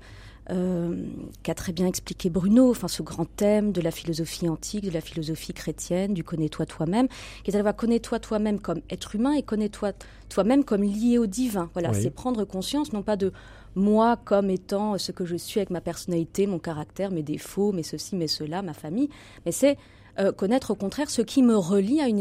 euh, 0.51 1.07
qu'a 1.45 1.55
très 1.55 1.73
bien 1.73 1.87
expliqué 1.87 2.29
Bruno, 2.29 2.71
enfin 2.71 2.89
ce 2.89 3.03
grand 3.03 3.25
thème 3.25 3.71
de 3.71 3.81
la 3.81 3.93
philosophie 3.93 4.49
antique, 4.49 4.85
de 4.85 4.91
la 4.91 5.01
philosophie 5.01 5.55
chrétienne, 5.55 6.15
du 6.15 6.25
connais-toi 6.25 6.67
toi-même, 6.67 7.07
qui 7.45 7.53
est 7.53 7.55
à 7.55 7.59
la 7.59 7.65
fois 7.65 7.73
connais-toi 7.73 8.19
toi-même 8.19 8.59
comme 8.59 8.81
être 8.91 9.15
humain 9.15 9.35
et 9.35 9.43
connais-toi 9.43 9.93
toi-même 10.29 10.65
comme 10.65 10.83
lié 10.83 11.19
au 11.19 11.27
divin. 11.27 11.71
Voilà, 11.75 11.93
c'est 11.93 12.11
prendre 12.11 12.45
conscience 12.45 12.93
non 12.93 13.03
pas 13.03 13.17
de 13.17 13.33
moi 13.75 14.17
comme 14.17 14.51
étant 14.51 14.99
ce 14.99 15.13
que 15.13 15.25
je 15.25 15.37
suis 15.37 15.61
avec 15.61 15.71
ma 15.71 15.81
personnalité, 15.81 16.47
mon 16.47 16.59
caractère, 16.59 17.11
mes 17.11 17.23
défauts, 17.23 17.73
mes 17.73 17.83
ceci, 17.83 18.17
mes 18.17 18.29
cela, 18.29 18.63
ma 18.63 18.75
famille, 18.75 19.09
mais 19.47 19.53
c'est 19.53 19.77
euh, 20.19 20.31
connaître 20.31 20.73
au 20.73 20.75
contraire 20.75 21.09
ce 21.09 21.23
qui 21.23 21.43
me 21.43 21.57
relie 21.57 22.01
à 22.01 22.09
une, 22.09 22.19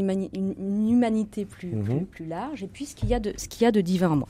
humanité 0.89 1.45
mhm. 1.63 2.05
plus, 2.05 2.25
large 2.25 2.63
et 2.63 2.67
puis 2.67 2.85
ce 2.85 2.95
qu'il 2.95 3.09
y, 3.09 3.13
a 3.13 3.19
de, 3.19 3.33
ce 3.35 3.49
qu'il 3.49 3.63
y 3.63 3.65
a 3.65 3.71
de 3.71 3.81
divin 3.81 4.11
en 4.11 4.15
moi. 4.15 4.29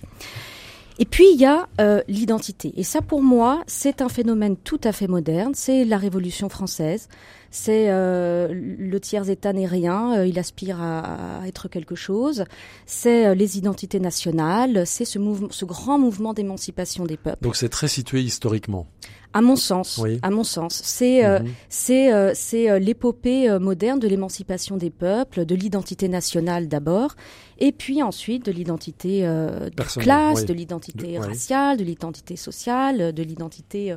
Et 1.01 1.05
puis 1.05 1.25
il 1.33 1.39
y 1.41 1.45
a 1.47 1.67
euh, 1.81 2.03
l'identité. 2.07 2.73
Et 2.77 2.83
ça 2.83 3.01
pour 3.01 3.23
moi, 3.23 3.63
c'est 3.65 4.03
un 4.03 4.07
phénomène 4.07 4.55
tout 4.55 4.79
à 4.83 4.91
fait 4.91 5.07
moderne. 5.07 5.53
C'est 5.55 5.83
la 5.83 5.97
Révolution 5.97 6.47
française. 6.47 7.09
C'est 7.49 7.89
euh, 7.89 8.49
le 8.53 8.99
tiers-État 8.99 9.51
n'est 9.51 9.65
rien, 9.65 10.19
euh, 10.19 10.27
il 10.27 10.37
aspire 10.37 10.79
à, 10.79 11.41
être 11.47 11.69
quelque 11.69 11.95
chose. 11.95 12.45
C'est 12.85 13.33
les 13.33 13.57
identités 13.57 13.99
nationales, 13.99 14.85
c'est 14.85 15.03
ce 15.03 15.65
grand 15.65 15.97
mouvement 15.97 16.35
d'émancipation 16.35 17.05
des 17.05 17.17
peuples. 17.17 17.43
Donc 17.43 17.55
c'est 17.55 17.69
très 17.69 17.87
situé 17.87 18.21
historiquement. 18.21 18.85
À 19.33 19.41
mon 19.41 19.55
sens, 19.55 19.97
oui. 19.97 20.19
à 20.21 20.29
mon 20.29 20.43
sens, 20.43 20.81
c'est 20.83 21.23
mhm. 21.23 21.47
c'est 21.69 22.35
c'est 22.35 22.79
l'épopée 22.79 23.57
moderne 23.59 23.99
de 23.99 24.07
l'émancipation 24.07 24.77
des 24.77 24.89
peuples, 24.89 25.45
de 25.45 25.55
l'identité 25.55 26.07
nationale 26.09 26.67
d'abord, 26.67 27.15
et 27.59 27.71
puis 27.71 28.03
ensuite 28.03 28.45
de 28.45 28.51
l'identité 28.51 29.21
de 29.21 29.99
classe, 29.99 30.45
de 30.45 30.53
l'identité 30.53 31.17
raciale, 31.17 31.77
de 31.77 31.83
l'identité 31.83 32.35
sociale, 32.35 33.13
de 33.13 33.23
l'identité 33.23 33.95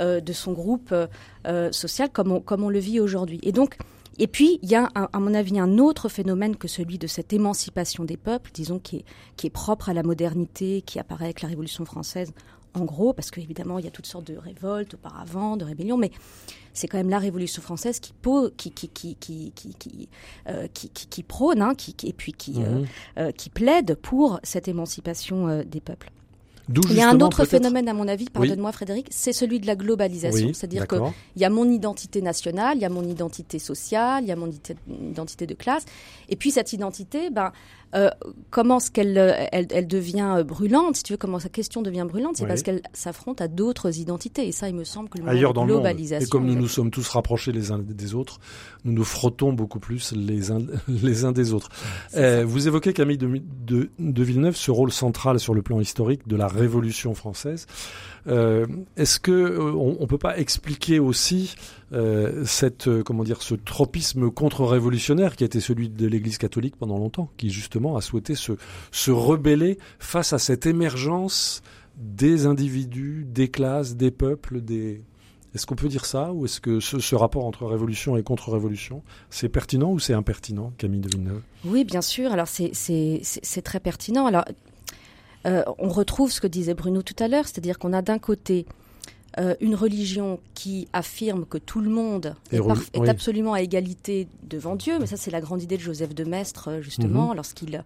euh, 0.00 0.20
de 0.20 0.32
son 0.32 0.52
groupe 0.52 0.90
euh, 0.92 1.08
euh, 1.48 1.72
social 1.72 2.08
comme 2.10 2.30
on, 2.30 2.40
comme 2.40 2.62
on 2.62 2.68
le 2.68 2.78
vit 2.78 3.00
aujourd'hui. 3.00 3.40
Et 3.42 3.50
donc, 3.50 3.76
et 4.20 4.28
puis, 4.28 4.60
il 4.62 4.70
y 4.70 4.76
a, 4.76 4.88
à 4.94 5.18
mon 5.18 5.34
avis, 5.34 5.58
un 5.58 5.78
autre 5.78 6.08
phénomène 6.08 6.56
que 6.56 6.68
celui 6.68 6.98
de 6.98 7.06
cette 7.08 7.32
émancipation 7.32 8.04
des 8.04 8.16
peuples, 8.16 8.50
disons, 8.52 8.78
qui 8.78 8.96
est, 8.96 9.04
qui 9.36 9.48
est 9.48 9.50
propre 9.50 9.88
à 9.88 9.94
la 9.94 10.02
modernité, 10.02 10.82
qui 10.82 10.98
apparaît 10.98 11.26
avec 11.26 11.42
la 11.42 11.48
Révolution 11.48 11.84
française, 11.84 12.32
en 12.74 12.84
gros, 12.84 13.12
parce 13.12 13.30
qu'évidemment, 13.30 13.78
il 13.78 13.84
y 13.84 13.88
a 13.88 13.90
toutes 13.90 14.06
sortes 14.06 14.26
de 14.26 14.36
révoltes 14.36 14.94
auparavant, 14.94 15.56
de 15.56 15.64
rébellions, 15.64 15.96
mais 15.96 16.10
c'est 16.72 16.86
quand 16.86 16.98
même 16.98 17.10
la 17.10 17.18
Révolution 17.18 17.62
française 17.62 17.98
qui, 18.00 18.12
prône 21.22 21.74
et 22.04 22.12
puis 22.12 22.34
mhm. 22.54 22.64
euh, 22.64 22.84
euh, 23.18 23.32
qui 23.32 23.50
plaide 23.50 23.96
pour 23.96 24.40
cette 24.42 24.68
émancipation 24.68 25.48
euh, 25.48 25.64
des 25.64 25.80
peuples. 25.80 26.10
Il 26.68 26.92
y 26.94 27.00
a 27.00 27.08
un 27.08 27.20
autre 27.20 27.44
phénomène, 27.44 27.88
à 27.88 27.94
mon 27.94 28.08
avis, 28.08 28.26
pardonne-moi 28.26 28.72
Frédéric, 28.72 29.06
c'est 29.10 29.32
celui 29.32 29.60
de 29.60 29.66
la 29.66 29.76
globalisation. 29.76 30.52
C'est-à-dire 30.52 30.86
qu'il 30.86 31.00
y 31.36 31.44
a 31.44 31.50
mon 31.50 31.68
identité 31.70 32.22
nationale, 32.22 32.76
il 32.76 32.82
y 32.82 32.84
a 32.84 32.90
mon 32.90 33.04
identité 33.04 33.58
sociale, 33.58 34.24
il 34.24 34.28
y 34.28 34.32
a 34.32 34.36
mon 34.36 34.50
identité 35.10 35.46
de 35.46 35.54
classe. 35.54 35.84
Et 36.28 36.36
puis 36.36 36.50
cette 36.50 36.72
identité, 36.72 37.30
ben, 37.30 37.52
euh, 37.94 38.10
comment 38.50 38.80
ce 38.80 38.90
qu'elle 38.90 39.16
euh, 39.16 39.46
elle, 39.50 39.86
devient 39.86 40.34
euh, 40.36 40.44
brûlante, 40.44 40.96
si 40.96 41.02
tu 41.02 41.14
veux, 41.14 41.16
comment 41.16 41.38
sa 41.38 41.48
question 41.48 41.80
devient 41.80 42.04
brûlante, 42.06 42.36
c'est 42.36 42.46
parce 42.46 42.62
qu'elle 42.62 42.82
s'affronte 42.92 43.40
à 43.40 43.48
d'autres 43.48 43.98
identités. 43.98 44.46
Et 44.46 44.52
ça, 44.52 44.68
il 44.68 44.74
me 44.74 44.84
semble 44.84 45.08
que 45.08 45.18
le 45.18 45.26
Ailleurs 45.26 45.54
dans 45.54 45.64
globalisation. 45.64 46.18
Le 46.18 46.20
monde. 46.20 46.26
Et 46.26 46.30
comme 46.30 46.46
nous 46.46 46.60
nous 46.60 46.68
sommes 46.68 46.90
tous 46.90 47.08
rapprochés 47.08 47.50
les 47.52 47.70
uns 47.70 47.78
des 47.78 48.14
autres, 48.14 48.40
nous 48.84 48.92
nous 48.92 49.04
frottons 49.04 49.54
beaucoup 49.54 49.78
plus 49.78 50.12
les 50.12 50.50
uns, 50.50 50.60
les 50.88 51.24
uns 51.24 51.32
des 51.32 51.54
autres. 51.54 51.70
vous 52.14 52.68
évoquez, 52.68 52.92
Camille 52.92 53.18
de, 53.18 53.40
de, 53.66 53.90
de, 53.98 54.22
Villeneuve, 54.22 54.56
ce 54.56 54.70
rôle 54.70 54.92
central 54.92 55.40
sur 55.40 55.54
le 55.54 55.62
plan 55.62 55.80
historique 55.80 56.28
de 56.28 56.36
la 56.36 56.46
Révolution 56.58 57.14
française. 57.14 57.66
Euh, 58.26 58.66
est-ce 58.96 59.20
que 59.20 59.30
euh, 59.30 59.72
on, 59.74 60.06
peut 60.06 60.18
pas 60.18 60.38
expliquer 60.38 60.98
aussi 60.98 61.54
euh, 61.92 62.44
cette 62.44 63.02
comment 63.02 63.24
dire 63.24 63.42
ce 63.42 63.54
tropisme 63.54 64.30
contre-révolutionnaire 64.30 65.36
qui 65.36 65.44
a 65.44 65.46
été 65.46 65.60
celui 65.60 65.88
de 65.88 66.06
l'Église 66.06 66.36
catholique 66.38 66.76
pendant 66.76 66.98
longtemps, 66.98 67.30
qui 67.36 67.50
justement 67.50 67.96
a 67.96 68.00
souhaité 68.00 68.34
se 68.34 68.52
se 68.90 69.10
rebeller 69.10 69.78
face 69.98 70.32
à 70.32 70.38
cette 70.38 70.66
émergence 70.66 71.62
des 71.96 72.46
individus, 72.46 73.26
des 73.28 73.48
classes, 73.48 73.96
des 73.96 74.10
peuples, 74.10 74.60
est-ce 75.54 75.66
qu'on 75.66 75.76
peut 75.76 75.88
dire 75.88 76.04
ça 76.04 76.32
ou 76.32 76.44
est-ce 76.44 76.60
que 76.60 76.78
ce, 76.78 77.14
rapport 77.14 77.44
entre 77.44 77.66
révolution 77.66 78.16
et 78.16 78.22
contre-révolution, 78.22 79.02
c'est 79.30 79.48
pertinent 79.48 79.90
ou 79.90 79.98
c'est 79.98 80.12
impertinent, 80.12 80.72
Camille 80.76 81.00
de 81.00 81.08
Villeneuve? 81.08 81.42
Oui, 81.64 81.84
bien 81.84 82.02
sûr. 82.02 82.32
Alors 82.32 82.46
c'est 82.48 83.62
très 83.64 83.80
pertinent. 83.80 84.26
Alors 84.26 84.44
euh, 85.46 85.62
on 85.78 85.88
retrouve 85.88 86.32
ce 86.32 86.40
que 86.40 86.46
disait 86.46 86.74
Bruno 86.74 87.02
tout 87.02 87.16
à 87.22 87.28
l'heure, 87.28 87.46
c'est-à-dire 87.46 87.78
qu'on 87.78 87.92
a 87.92 88.02
d'un 88.02 88.18
côté 88.18 88.66
euh, 89.38 89.54
une 89.60 89.74
religion 89.74 90.40
qui 90.54 90.88
affirme 90.92 91.44
que 91.46 91.58
tout 91.58 91.80
le 91.80 91.90
monde 91.90 92.34
est, 92.50 93.08
absolument 93.08 93.52
à 93.52 93.62
égalité 93.62 94.26
devant 94.42 94.74
Dieu, 94.74 94.98
mais 94.98 95.06
ça 95.06 95.16
c'est 95.16 95.30
la 95.30 95.40
grande 95.40 95.62
idée 95.62 95.76
de 95.76 95.82
Joseph 95.82 96.14
de 96.14 96.24
Maistre 96.24 96.80
justement 96.80 97.28
mhm. 97.28 97.36
lorsqu'il 97.36 97.84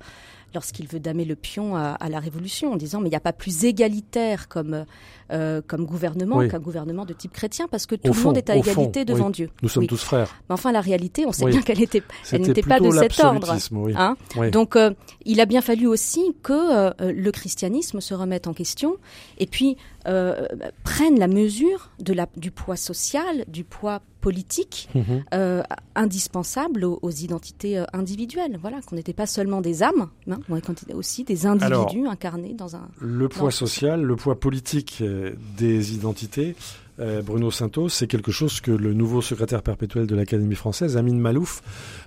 lorsqu'il 0.54 0.88
veut 0.88 1.00
damer 1.00 1.25
le 1.25 1.37
pion 1.37 1.76
à, 1.76 1.97
la 2.09 2.21
Révolution 2.21 2.73
en 2.73 2.76
disant 2.76 3.00
mais 3.00 3.09
il 3.09 3.11
n'y 3.11 3.16
a 3.16 3.21
pas 3.21 3.32
plus 3.32 3.64
égalitaire 3.64 4.49
comme, 4.49 4.85
euh, 5.30 5.61
comme 5.66 5.85
gouvernement 5.85 6.47
qu'un 6.49 6.59
gouvernement 6.59 7.04
de 7.04 7.12
type 7.12 7.32
chrétien 7.32 7.66
parce 7.71 7.87
que 7.87 7.94
tout 7.94 8.12
le 8.12 8.23
monde 8.23 8.37
est 8.37 8.50
à 8.50 8.56
égalité 8.56 9.04
devant 9.04 9.30
Dieu. 9.30 9.50
Nous 9.62 9.68
sommes 9.68 9.87
tous 9.87 10.02
frères. 10.02 10.35
Mais 10.49 10.54
enfin 10.54 10.73
la 10.73 10.80
réalité, 10.80 11.26
on 11.26 11.32
sait 11.32 11.47
bien 11.47 11.62
qu'elle 11.62 11.82
était, 11.82 12.02
elle 12.30 12.42
n'était 12.42 12.62
pas 12.62 12.80
de 12.80 12.90
cet 12.90 13.18
ordre. 13.21 13.54
Hein 13.97 14.16
Donc 14.50 14.76
euh, 14.76 14.90
il 15.25 15.40
a 15.40 15.47
bien 15.47 15.61
fallu 15.61 15.87
aussi 15.87 16.35
que 16.42 16.52
euh, 16.52 17.12
le 17.12 17.30
christianisme 17.30 18.00
se 18.00 18.14
remette 18.14 18.47
en 18.47 18.52
question 18.54 18.97
et 19.38 19.47
puis 19.47 19.76
prenne 20.04 21.18
la 21.18 21.28
mesure 21.28 21.90
de 22.00 22.12
la, 22.12 22.26
du 22.37 22.50
poids 22.50 22.76
social, 22.76 23.44
du 23.47 23.64
poids 23.64 24.00
politique 24.23 24.88
mhm. 24.95 25.25
euh, 25.35 25.62
indispensable 25.95 26.85
aux, 26.85 27.11
identités 27.11 27.79
euh, 27.79 27.85
individuelles. 27.93 28.57
Voilà, 28.59 28.81
qu'on 28.81 28.97
n'était 28.97 29.12
pas 29.12 29.26
seulement 29.26 29.61
des 29.61 29.83
âmes, 29.83 30.09
hein, 30.31 30.38
qu'on 30.49 30.57
était 30.57 30.95
aussi 30.95 31.25
des 31.25 31.45
individus 31.45 32.07
incarnés 32.07 32.55
dans 32.55 32.76
un. 32.76 32.88
Le 32.99 33.29
poids 33.29 33.50
social, 33.50 34.00
le 34.02 34.17
poids 34.17 34.41
politique 34.41 34.99
euh, 35.02 35.35
des 35.59 35.95
identités. 35.95 36.57
Euh, 37.01 37.23
Bruno 37.23 37.51
Santos, 37.51 37.89
c'est 37.89 38.07
quelque 38.07 38.33
chose 38.33 38.61
que 38.61 38.71
le 38.71 38.93
nouveau 38.93 39.23
secrétaire 39.23 39.63
perpétuel 39.63 40.07
de 40.07 40.15
l'Académie 40.15 40.55
française, 40.55 40.97
Amin 40.97 41.15
Malouf, 41.15 41.63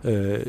euh, 0.05 0.43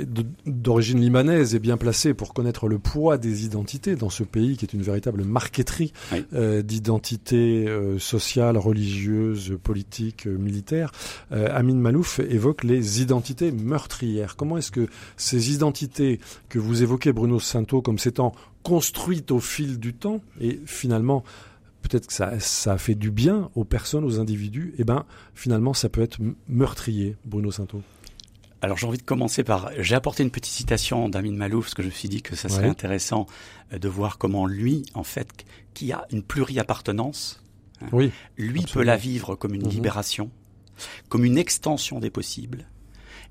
d'origine 0.47 1.01
libanaise, 1.01 1.55
est 1.55 1.59
bien 1.59 1.77
placé 1.77 2.15
pour 2.15 2.35
connaître 2.35 2.69
le 2.69 2.79
poids 2.79 3.19
des 3.19 3.45
identités 3.45 3.97
dans 3.97 4.11
ce 4.11 4.23
pays 4.23 4.57
qui 4.57 4.65
est 4.65 4.73
une 4.73 4.83
véritable 4.83 5.25
marqueterie 5.25 5.93
euh, 6.35 6.63
d'identités 6.63 7.67
sociales, 7.99 8.57
religieuses, 8.57 9.57
politiques, 9.63 10.27
militaires. 10.27 10.93
Amin 11.31 11.75
Malouf 11.75 12.21
évoque 12.21 12.65
les 12.65 13.03
identités 13.03 13.53
meurtrières. 13.53 14.37
Comment 14.37 14.59
est-ce 14.59 14.71
que 14.71 14.89
ces 15.17 15.53
identités 15.53 16.21
que 16.49 16.59
vous 16.59 16.83
évoquez, 16.83 17.13
Bruno 17.13 17.41
Santos, 17.41 17.83
comme 17.83 17.99
s'étant 17.99 18.35
construites 18.63 19.31
au 19.31 19.39
fil 19.39 19.79
du 19.79 19.95
temps 19.95 20.21
et 20.41 20.61
finalement 20.67 21.23
peut-être 21.89 22.07
que 22.07 22.13
ça, 22.13 22.39
ça 22.41 22.73
a 22.73 22.79
fait 22.79 22.95
du 22.95 23.11
bien 23.11 23.51
aux 23.55 23.65
personnes, 23.65 24.05
aux 24.05 24.19
individus, 24.21 24.75
et 24.77 24.83
eh 24.83 24.85
ben 24.85 25.05
finalement 25.35 25.75
ça 25.75 25.89
peut 25.89 26.03
être 26.03 26.19
meurtrier, 26.49 27.17
Bruno 27.25 27.51
Santo. 27.51 27.83
Alors 28.63 28.77
j'ai 28.77 28.87
envie 28.87 28.99
de 28.99 29.03
commencer 29.03 29.45
par, 29.45 29.71
j'ai 29.79 29.95
apporté 29.95 30.23
une 30.23 30.31
petite 30.31 30.53
citation 30.53 31.09
d'Amin 31.09 31.37
Malouf, 31.37 31.67
parce 31.67 31.75
que 31.75 31.83
je 31.83 31.89
me 31.89 31.93
suis 31.93 32.09
dit 32.09 32.23
que 32.23 32.35
ça 32.35 32.49
serait 32.49 32.69
intéressant 32.69 33.27
euh, 33.73 33.79
de 33.79 33.89
voir 33.89 34.19
comment 34.19 34.47
lui, 34.47 34.83
en 34.95 35.05
fait, 35.05 35.29
qui 35.75 35.93
a 35.93 36.07
une 36.11 36.23
pluriappartenance, 36.23 37.43
hein, 37.83 37.89
oui, 37.93 38.11
lui 38.39 38.63
peut 38.63 38.83
la 38.83 38.97
vivre 38.97 39.37
comme 39.37 39.55
une 39.55 39.67
mhm. 39.67 39.71
libération, 39.71 40.31
comme 41.09 41.25
une 41.25 41.39
extension 41.39 42.01
des 42.01 42.11
possibles, 42.11 42.67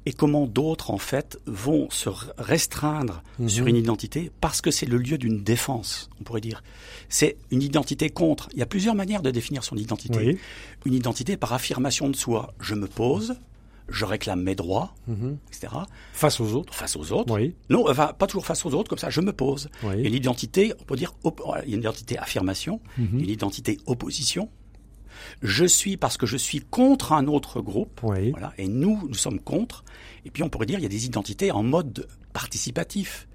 et 0.06 0.14
comment 0.14 0.46
d'autres, 0.46 0.92
en 0.92 0.98
fait, 0.98 1.40
vont 1.46 1.90
se 1.90 2.10
restreindre 2.38 3.24
mhm. 3.40 3.50
sur 3.50 3.68
une 3.68 3.76
identité 3.76 4.32
parce 4.40 4.62
que 4.62 4.72
c'est 4.72 4.86
le 4.86 4.98
lieu 4.98 5.18
d'une 5.18 5.44
défense, 5.44 6.10
on 6.20 6.24
pourrait 6.24 6.42
dire. 6.42 6.64
C'est 7.10 7.38
une 7.52 7.62
identité 7.62 8.10
contre. 8.10 8.50
Il 8.54 8.60
y 8.60 8.62
a 8.62 8.68
plusieurs 8.68 8.96
manières 8.96 9.22
de 9.22 9.32
définir 9.32 9.64
son 9.64 9.76
identité. 9.78 10.38
Une 10.86 10.94
identité 10.94 11.38
par 11.38 11.54
affirmation 11.54 12.10
de 12.10 12.16
soi. 12.16 12.54
Je 12.60 12.76
me 12.76 12.88
pose, 12.88 13.36
je 13.90 14.06
réclame 14.06 14.42
mes 14.42 14.56
droits, 14.56 14.94
mhm. 15.08 15.38
etc. 15.48 15.74
Face 16.14 16.40
aux 16.40 16.54
autres 16.54 16.74
Face 16.74 16.96
aux 16.96 17.12
autres. 17.12 17.34
Oui. 17.34 17.56
Non, 17.70 17.90
enfin, 17.90 18.14
pas 18.18 18.28
toujours 18.28 18.46
face 18.46 18.66
aux 18.66 18.74
autres, 18.74 18.90
comme 18.90 19.00
ça, 19.00 19.10
je 19.10 19.22
me 19.22 19.34
pose. 19.34 19.70
Et 19.98 20.10
l'identité, 20.10 20.74
on 20.80 20.84
peut 20.84 20.96
dire, 20.96 21.14
il 21.24 21.70
y 21.70 21.74
a 21.74 21.76
une 21.76 21.82
identité 21.82 22.18
affirmation, 22.18 22.80
mhm. 22.98 23.20
une 23.20 23.30
identité 23.30 23.80
opposition, 23.86 24.50
je 25.42 25.66
suis 25.66 25.98
parce 25.98 26.18
que 26.18 26.26
je 26.26 26.38
suis 26.38 26.60
contre 26.62 27.14
un 27.14 27.28
autre 27.28 27.62
groupe. 27.62 28.02
Voilà, 28.02 28.54
et 28.58 28.68
nous, 28.68 29.02
nous 29.08 29.16
sommes 29.16 29.40
contre. 29.40 29.84
Et 30.26 30.32
puis 30.32 30.44
on 30.44 30.50
pourrait 30.50 30.66
dire 30.66 30.80
il 30.80 30.84
y 30.84 30.88
a 30.88 30.90
des 30.90 31.06
identités 31.06 31.52
en 31.52 31.64
mode 31.64 32.08
participatif. 32.34 33.28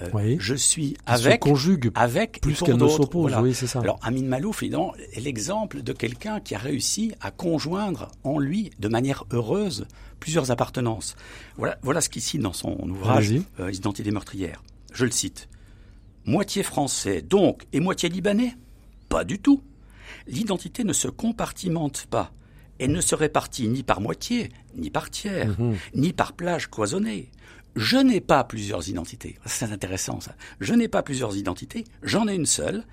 Euh, 0.00 0.36
je 0.38 0.54
suis 0.54 0.96
avec, 1.06 1.40
conjugue 1.40 1.90
avec 1.94 2.40
plus 2.40 2.60
qu'elle 2.62 2.76
ne 2.76 2.88
s'oppose. 2.88 3.34
Oui, 3.40 3.52
c'est 3.52 3.66
ça. 3.66 3.80
Alors 3.80 3.98
Amin 4.02 4.22
Malouf 4.22 4.62
est 4.62 5.20
l'exemple 5.20 5.82
de 5.82 5.92
quelqu'un 5.92 6.40
qui 6.40 6.54
a 6.54 6.58
réussi 6.58 7.12
à 7.20 7.30
conjoindre 7.30 8.08
en 8.22 8.38
lui, 8.38 8.70
de 8.78 8.88
manière 8.88 9.24
heureuse, 9.32 9.86
plusieurs 10.20 10.50
appartenances. 10.50 11.16
Voilà, 11.56 11.78
voilà 11.82 12.00
ce 12.00 12.08
qu'il 12.08 12.22
cite 12.22 12.42
dans 12.42 12.52
son 12.52 12.76
ouvrage 12.88 13.32
euh, 13.58 13.72
Identité 13.72 14.08
meurtrière. 14.10 14.62
Je 14.92 15.04
le 15.04 15.10
cite. 15.10 15.48
Moitié 16.24 16.62
français, 16.62 17.22
donc, 17.22 17.66
et 17.72 17.80
moitié 17.80 18.08
libanais? 18.08 18.54
Pas 19.08 19.24
du 19.24 19.38
tout 19.38 19.62
l'identité 20.28 20.84
ne 20.84 20.92
se 20.92 21.08
compartimente 21.08 22.06
pas. 22.06 22.32
Elle 22.78 22.92
ne 22.92 23.00
se 23.00 23.14
répartit 23.14 23.66
ni 23.68 23.82
par 23.82 24.00
moitié, 24.00 24.50
ni 24.76 24.90
par 24.90 25.10
tiers, 25.10 25.58
mhm. 25.58 25.76
ni 25.94 26.12
par 26.12 26.34
plage 26.34 26.70
cloisonnée. 26.70 27.30
Je 27.74 27.96
n'ai 27.96 28.20
pas 28.20 28.44
plusieurs 28.44 28.88
identités. 28.88 29.38
C'est 29.46 29.70
intéressant 29.70 30.20
ça. 30.20 30.34
Je 30.60 30.74
n'ai 30.74 30.88
pas 30.88 31.02
plusieurs 31.02 31.36
identités, 31.36 31.84
j'en 32.02 32.28
ai 32.28 32.34
une 32.34 32.46
seule, 32.46 32.84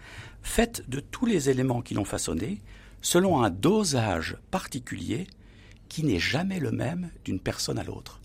faite 0.41 0.83
de 0.87 0.99
tous 0.99 1.25
les 1.25 1.49
éléments 1.49 1.81
qui 1.81 1.93
l'ont 1.93 2.05
façonnée, 2.05 2.61
selon 3.01 3.43
un 3.43 3.49
dosage 3.49 4.37
particulier 4.51 5.27
qui 5.89 6.03
n'est 6.03 6.19
jamais 6.19 6.59
le 6.59 6.71
même 6.71 7.09
d'une 7.23 7.39
personne 7.39 7.77
à 7.77 7.83
l'autre. 7.83 8.19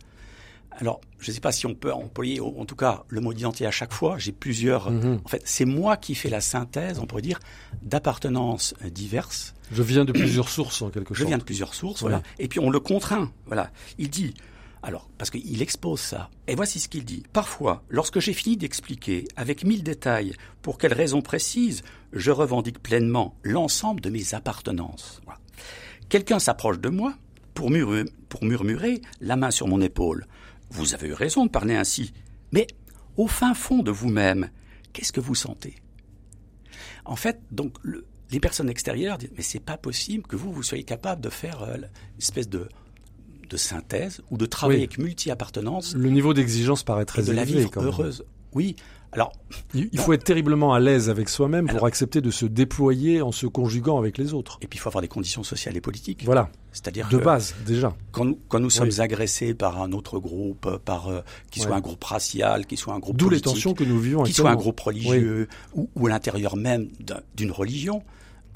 Alors, 0.73 1.00
je 1.19 1.31
ne 1.31 1.35
sais 1.35 1.41
pas 1.41 1.53
si 1.53 1.67
on 1.67 1.75
peut 1.75 1.93
employer, 1.93 2.41
en 2.41 2.65
tout 2.65 2.77
cas, 2.77 3.05
le 3.09 3.21
mot 3.21 3.35
d'identité 3.35 3.67
à 3.67 3.71
chaque 3.71 3.93
fois. 3.93 4.19
J'ai 4.19 4.33
plusieurs. 4.33 4.91
Mhm. 4.91 5.21
En 5.25 5.29
fait, 5.29 5.43
c'est 5.45 5.65
moi 5.65 5.97
qui 5.97 6.15
fais 6.15 6.31
la 6.31 6.41
synthèse, 6.41 6.99
on 6.99 7.07
pourrait 7.07 7.23
dire, 7.23 7.41
d'appartenances 7.83 8.75
diverses. 8.91 9.55
Je 9.73 9.83
viens 9.83 10.05
de 10.05 10.12
plusieurs 10.12 10.49
sources, 10.49 10.83
en 10.83 10.91
quelque 10.91 11.09
sorte. 11.09 11.19
Je 11.19 11.25
viens 11.27 11.39
de 11.39 11.45
plusieurs 11.45 11.75
sources, 11.75 12.00
voilà. 12.00 12.23
Et 12.39 12.49
puis 12.49 12.61
on 12.61 12.71
le 12.71 12.81
contraint, 12.81 13.31
voilà. 13.47 13.71
Il 13.99 14.11
dit, 14.11 14.35
alors, 14.83 15.09
parce 15.19 15.31
qu'il 15.31 15.61
expose 15.61 16.00
ça. 16.00 16.31
Et 16.49 16.55
voici 16.55 16.81
ce 16.81 16.89
qu'il 16.89 17.05
dit. 17.05 17.23
Parfois, 17.33 17.83
lorsque 17.89 18.19
j'ai 18.21 18.33
fini 18.33 18.57
d'expliquer 18.57 19.29
avec 19.37 19.65
mille 19.65 19.83
détails 19.83 20.35
pour 20.62 20.79
quelles 20.79 20.95
raisons 20.95 21.21
précises 21.21 21.83
je 22.12 22.31
revendique 22.31 22.83
pleinement 22.83 23.37
l'ensemble 23.43 24.00
de 24.00 24.11
mes 24.11 24.35
appartenances, 24.35 25.21
quelqu'un 26.09 26.39
s'approche 26.39 26.81
de 26.81 26.89
moi 26.89 27.15
pour 27.55 27.71
murmurer, 27.71 29.03
la 29.21 29.37
main 29.37 29.50
sur 29.50 29.69
mon 29.69 29.81
épaule. 29.83 30.27
Vous 30.71 30.95
avez 30.95 31.09
eu 31.09 31.12
raison 31.12 31.47
de 31.47 31.50
parler 31.50 31.75
ainsi. 31.75 32.12
Mais 32.53 32.67
au 33.17 33.27
fin 33.27 33.55
fond 33.55 33.83
de 33.83 33.91
vous-même, 33.91 34.50
qu'est-ce 34.93 35.12
que 35.12 35.21
vous 35.21 35.35
sentez? 35.35 35.77
En 37.05 37.17
fait, 37.17 37.41
donc, 37.50 37.75
les 38.31 38.41
personnes 38.41 38.71
extérieures 38.71 39.19
disent 39.19 39.33
mais 39.37 39.43
c'est 39.43 39.61
pas 39.61 39.77
possible 39.77 40.27
que 40.27 40.37
vous 40.37 40.53
vous 40.53 40.62
soyez 40.62 40.85
capable 40.85 41.21
de 41.21 41.31
faire 41.31 41.62
euh, 41.62 41.77
une 41.77 41.89
espèce 42.19 42.49
de 42.49 42.69
de 43.50 43.57
synthèse 43.57 44.23
ou 44.31 44.39
de 44.39 44.47
travailler 44.47 44.81
avec 44.81 44.99
multi-appartenance. 44.99 45.95
Le 45.95 46.09
niveau 46.09 46.33
d'exigence 46.35 46.85
paraît 46.85 47.05
très 47.05 47.23
élevé. 47.23 47.33
De 47.33 47.37
la 47.37 47.45
vivre 47.45 47.83
heureuse. 47.83 48.25
Oui, 48.54 48.76
alors, 49.12 49.33
il 49.75 49.99
faut 49.99 50.12
être 50.12 50.23
terriblement 50.23 50.73
à 50.73 50.78
l'aise 50.78 51.11
avec 51.11 51.28
soi-même 51.28 51.66
pour 51.66 51.85
accepter 51.87 52.21
de 52.21 52.30
se 52.30 52.47
déployer 52.47 53.23
en 53.23 53.33
se 53.33 53.47
conjuguant 53.47 53.99
avec 53.99 54.19
les 54.19 54.35
autres. 54.35 54.59
Et 54.62 54.69
puis 54.69 54.78
il 54.78 54.80
faut 54.80 54.88
avoir 54.88 55.02
des 55.02 55.09
conditions 55.09 55.42
sociales 55.42 55.76
et 55.76 55.80
politiques. 55.80 56.25
Voilà. 56.25 56.49
C'est-à-dire 56.71 57.09
de 57.09 57.19
base 57.19 57.57
déjà. 57.66 57.92
Quand 58.12 58.25
nous, 58.25 58.38
quand 58.49 58.61
nous 58.61 58.71
sommes 58.71 58.90
agressés 58.99 59.54
par 59.54 59.83
un 59.83 59.90
autre 59.92 60.21
groupe, 60.21 60.78
par 60.85 61.09
euh, 61.09 61.23
qui 61.50 61.59
soit 61.59 61.75
un 61.75 61.80
groupe 61.80 62.04
racial, 62.04 62.66
qui 62.66 62.76
soit 62.76 62.95
un 62.95 63.00
groupe 63.00 63.16
d'où 63.16 63.28
les 63.28 63.40
tensions 63.40 63.75
que 63.75 63.83
nous 63.83 63.99
vivons, 63.99 64.23
qui 64.23 64.33
soit 64.33 64.50
un 64.50 64.57
groupe 64.57 64.78
religieux 64.78 65.49
ou, 65.75 65.90
ou, 65.97 66.07
à 66.07 66.11
l'intérieur 66.11 66.57
même 66.57 66.88
d'une 67.35 67.50
religion, 67.50 68.04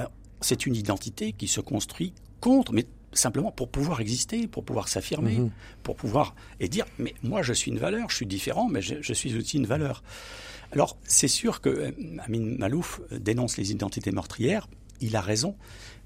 euh, 0.00 0.04
c'est 0.40 0.66
une 0.66 0.76
identité 0.76 1.32
qui 1.32 1.48
se 1.48 1.60
construit 1.60 2.12
contre, 2.40 2.72
mais 2.72 2.86
simplement 3.14 3.52
pour 3.52 3.68
pouvoir 3.68 4.00
exister, 4.00 4.46
pour 4.46 4.64
pouvoir 4.64 4.88
s'affirmer, 4.88 5.38
mhm. 5.38 5.50
pour 5.82 5.96
pouvoir 5.96 6.34
et 6.60 6.68
dire 6.68 6.86
mais 6.98 7.14
moi 7.22 7.42
je 7.42 7.52
suis 7.52 7.70
une 7.70 7.78
valeur, 7.78 8.10
je 8.10 8.16
suis 8.16 8.26
différent, 8.26 8.68
mais 8.68 8.82
je, 8.82 9.12
suis 9.12 9.36
aussi 9.36 9.56
une 9.56 9.66
valeur. 9.66 10.02
Alors 10.72 10.96
c'est 11.04 11.28
sûr 11.28 11.60
que 11.60 11.68
euh, 11.68 11.92
Amin 12.24 12.56
Malouf 12.58 13.00
euh, 13.12 13.18
dénonce 13.18 13.56
les 13.56 13.70
identités 13.70 14.12
meurtrières, 14.12 14.68
il 15.00 15.16
a 15.16 15.20
raison, 15.20 15.56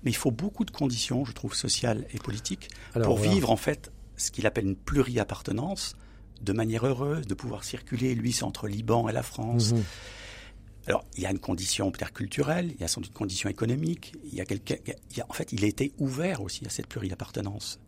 mais 0.02 0.10
il 0.10 0.16
faut 0.16 0.30
beaucoup 0.30 0.64
de 0.64 0.70
conditions, 0.70 1.24
je 1.24 1.32
trouve, 1.32 1.54
sociales 1.54 2.06
et 2.12 2.18
politiques 2.18 2.68
pour 3.02 3.18
vivre 3.18 3.50
en 3.50 3.56
fait 3.56 3.92
ce 4.16 4.30
qu'il 4.30 4.46
appelle 4.46 4.66
une 4.66 4.76
pluriappartenance 4.76 5.96
de 6.40 6.52
manière 6.52 6.86
heureuse, 6.86 7.26
de 7.26 7.34
pouvoir 7.34 7.64
circuler. 7.64 8.14
Lui, 8.14 8.32
c'est 8.32 8.44
entre 8.44 8.68
Liban 8.68 9.08
et 9.08 9.12
la 9.12 9.22
France. 9.22 9.72
Mhm. 9.72 9.84
Alors, 10.88 11.04
il 11.18 11.22
y 11.22 11.26
a 11.26 11.30
une 11.30 11.38
condition 11.38 11.90
peut-être 11.90 12.14
culturelle, 12.14 12.72
il 12.74 12.80
y 12.80 12.84
a 12.84 12.88
sans 12.88 13.02
doute 13.02 13.10
une 13.10 13.16
condition 13.16 13.50
économique, 13.50 14.14
il 14.24 14.34
y 14.34 14.40
a 14.40 15.26
en 15.28 15.32
fait, 15.34 15.52
il 15.52 15.62
a 15.62 15.68
été 15.68 15.92
ouvert 15.98 16.40
aussi 16.40 16.64
à 16.64 16.70
cette 16.70 16.86
pluriappartenance. 16.86 17.78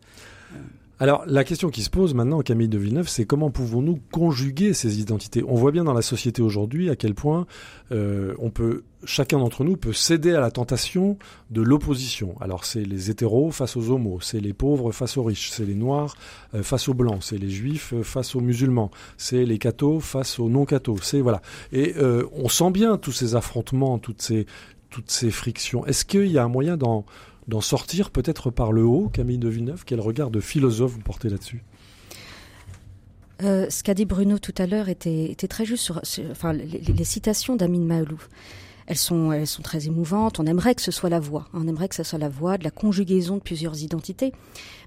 Alors 1.03 1.25
la 1.27 1.45
question 1.45 1.71
qui 1.71 1.83
se 1.83 1.89
pose 1.89 2.13
maintenant, 2.13 2.43
Camille 2.43 2.69
de 2.69 2.77
Villeneuve, 2.77 3.09
c'est 3.09 3.25
comment 3.25 3.51
pouvons-nous 3.51 4.01
conjuguer 4.13 4.75
ces 4.75 5.01
identités? 5.01 5.43
On 5.49 5.55
voit 5.55 5.73
bien 5.73 5.85
dans 5.85 5.95
la 5.95 6.03
société 6.03 6.43
aujourd'hui 6.43 6.91
à 6.91 6.97
quel 6.97 7.15
point 7.15 7.47
euh, 7.91 8.35
on 8.39 8.51
peut, 8.51 8.83
chacun 9.05 9.39
d'entre 9.39 9.65
nous 9.65 9.79
peut 9.79 9.95
céder 9.95 10.35
à 10.35 10.41
la 10.41 10.51
tentation 10.51 11.17
de 11.51 11.63
l'opposition. 11.63 12.35
Alors 12.43 12.67
c'est 12.67 12.85
les 12.85 13.11
hétéros 13.11 13.51
face 13.51 13.79
aux 13.79 13.89
homos, 13.89 14.21
c'est 14.21 14.41
les 14.41 14.53
pauvres 14.53 14.93
face 14.93 15.17
aux 15.17 15.23
riches, 15.23 15.49
c'est 15.53 15.65
les 15.65 15.75
noirs 15.75 16.19
euh, 16.55 16.63
face 16.63 16.87
aux 16.87 16.95
blancs, 16.95 17.23
c'est 17.23 17.39
les 17.39 17.49
juifs 17.49 17.95
euh, 17.95 18.03
face 18.03 18.37
aux 18.37 18.41
musulmans, 18.41 18.91
c'est 19.17 19.47
les 19.47 19.57
cathos 19.57 20.01
face 20.01 20.39
aux 20.39 20.51
non-cathos. 20.51 20.99
C'est 21.01 21.23
voilà. 21.23 21.41
Et 21.73 21.95
on 22.35 22.51
sent 22.51 22.73
bien 22.73 22.99
tous 22.99 23.13
ces 23.13 23.35
affrontements, 23.35 23.99
toutes 23.99 24.21
ces 24.21 24.45
toutes 24.91 25.11
ces 25.11 25.31
frictions. 25.31 25.87
Est-ce 25.87 26.05
qu'il 26.05 26.27
y 26.27 26.37
a 26.37 26.45
un 26.45 26.49
moyen 26.49 26.77
d'en 26.77 27.07
d'en 27.51 27.61
sortir 27.61 28.11
peut-être 28.11 28.51
par 28.51 28.73
le 28.73 28.85
haut, 28.85 29.11
Camille 29.13 29.39
de 29.39 29.49
Villeneuve 29.49 29.85
Quel 29.85 30.01
regard 30.01 30.31
de 30.31 30.41
philosophe 30.41 30.93
vous 30.93 31.01
portez 31.01 31.29
là-dessus? 31.29 31.63
Euh, 33.43 33.69
ce 33.69 33.83
qu'a 33.83 33.95
dit 33.95 34.05
Bruno 34.05 34.39
tout 34.39 34.55
à 34.57 34.67
l'heure 34.67 34.89
était, 34.89 35.35
très 35.49 35.65
juste 35.65 35.85
sur, 35.85 36.01
les, 36.53 37.05
citations 37.05 37.57
d'Amin 37.57 37.81
Maalouf. 37.81 38.29
Elles 38.87 38.97
sont, 38.97 39.33
elles 39.33 39.47
sont 39.47 39.63
très 39.63 39.87
émouvantes. 39.87 40.41
On 40.41 40.47
aimerait 40.47 40.75
que 40.75 40.83
ce 40.83 40.91
soit 40.91 41.11
la 41.11 41.21
voix. 41.21 41.49
On 41.55 41.67
aimerait 41.69 41.89
que 41.89 41.95
ce 41.95 42.03
soit 42.03 42.19
la 42.19 42.29
voix 42.29 42.59
de 42.59 42.65
la 42.65 42.71
conjugaison 42.71 43.37
de 43.37 43.41
plusieurs 43.41 43.83
identités. 43.83 44.33